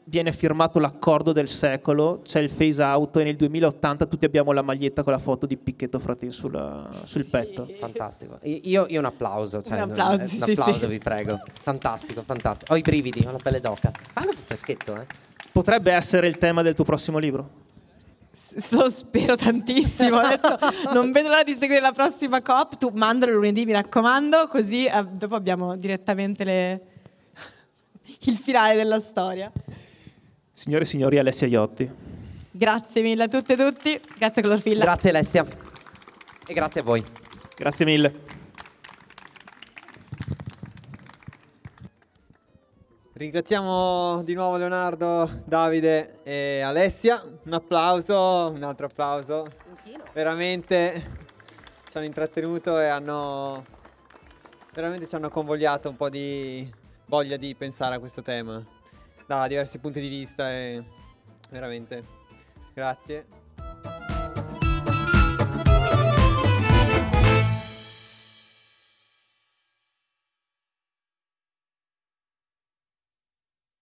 viene 0.08 0.32
firmato 0.32 0.78
l'accordo 0.78 1.32
del 1.32 1.48
secolo, 1.48 2.20
c'è 2.24 2.40
il 2.40 2.48
phase 2.50 2.82
out 2.82 3.16
e 3.18 3.24
nel 3.24 3.36
2080 3.36 4.06
tutti 4.06 4.24
abbiamo 4.24 4.52
la 4.52 4.62
maglietta 4.62 5.02
con 5.02 5.12
la 5.12 5.18
foto 5.18 5.44
di 5.44 5.56
Picchetto 5.58 5.98
Fratin 5.98 6.32
sulla- 6.32 6.88
sul 7.04 7.26
petto. 7.26 7.68
Fantastico. 7.78 8.38
Io, 8.42 8.86
io 8.88 8.98
un 9.00 9.04
applauso. 9.04 9.60
Cioè, 9.60 9.74
Un 9.82 9.90
applauso, 9.90 10.22
eh, 10.24 10.28
sì, 10.28 10.36
un 10.36 10.42
applauso 10.50 10.78
sì. 10.78 10.86
vi 10.86 10.98
prego. 10.98 11.40
Fantastico, 11.60 12.22
fantastico. 12.24 12.72
Ho 12.72 12.76
i 12.76 12.80
brividi, 12.82 13.22
ho 13.26 13.30
la 13.32 13.38
pelle 13.38 13.60
d'oca. 13.60 13.90
Fa 14.12 14.20
anche 14.22 14.36
freschetto, 14.44 14.96
eh. 14.96 15.06
Potrebbe 15.52 15.92
essere 15.92 16.26
il 16.26 16.38
tema 16.38 16.62
del 16.62 16.74
tuo 16.74 16.84
prossimo 16.84 17.18
libro? 17.18 17.66
S- 18.32 18.72
Lo 18.72 18.88
spero 18.88 19.36
tantissimo. 19.36 20.16
Adesso 20.16 20.58
non 20.94 21.12
vedo 21.12 21.28
l'ora 21.28 21.42
di 21.42 21.54
seguire 21.54 21.80
la 21.82 21.92
prossima 21.92 22.40
COP. 22.40 22.78
Tu 22.78 22.90
mandalo 22.94 23.32
lunedì, 23.34 23.66
mi 23.66 23.72
raccomando, 23.72 24.46
così 24.46 24.86
eh, 24.86 25.04
dopo 25.04 25.34
abbiamo 25.34 25.76
direttamente 25.76 26.44
le- 26.44 26.80
il 28.20 28.36
finale 28.36 28.74
della 28.74 29.00
storia. 29.00 29.52
Signore 30.58 30.82
e 30.82 30.86
signori, 30.86 31.18
Alessia 31.20 31.46
Iotti. 31.46 31.88
Grazie 32.50 33.00
mille 33.00 33.22
a 33.22 33.28
tutte 33.28 33.52
e 33.52 33.56
tutti. 33.56 34.00
Grazie 34.18 34.42
Clorfilla. 34.42 34.82
Grazie 34.82 35.10
Alessia. 35.10 35.46
E 36.48 36.52
grazie 36.52 36.80
a 36.80 36.84
voi. 36.84 37.00
Grazie 37.54 37.84
mille. 37.84 38.20
Ringraziamo 43.12 44.24
di 44.24 44.34
nuovo 44.34 44.56
Leonardo, 44.56 45.42
Davide 45.44 46.24
e 46.24 46.60
Alessia. 46.60 47.22
Un 47.44 47.52
applauso, 47.52 48.50
un 48.52 48.64
altro 48.64 48.86
applauso. 48.86 49.46
Veramente 50.12 51.18
ci 51.88 51.96
hanno 51.98 52.06
intrattenuto 52.06 52.80
e 52.80 52.86
hanno 52.86 53.64
veramente 54.74 55.06
ci 55.06 55.14
hanno 55.14 55.28
convogliato 55.28 55.88
un 55.88 55.96
po' 55.96 56.08
di 56.08 56.68
voglia 57.06 57.36
di 57.36 57.54
pensare 57.54 57.94
a 57.94 58.00
questo 58.00 58.22
tema 58.22 58.76
da 59.28 59.46
diversi 59.46 59.78
punti 59.78 60.00
di 60.00 60.08
vista 60.08 60.50
e 60.50 60.82
veramente 61.50 62.02
grazie. 62.72 63.37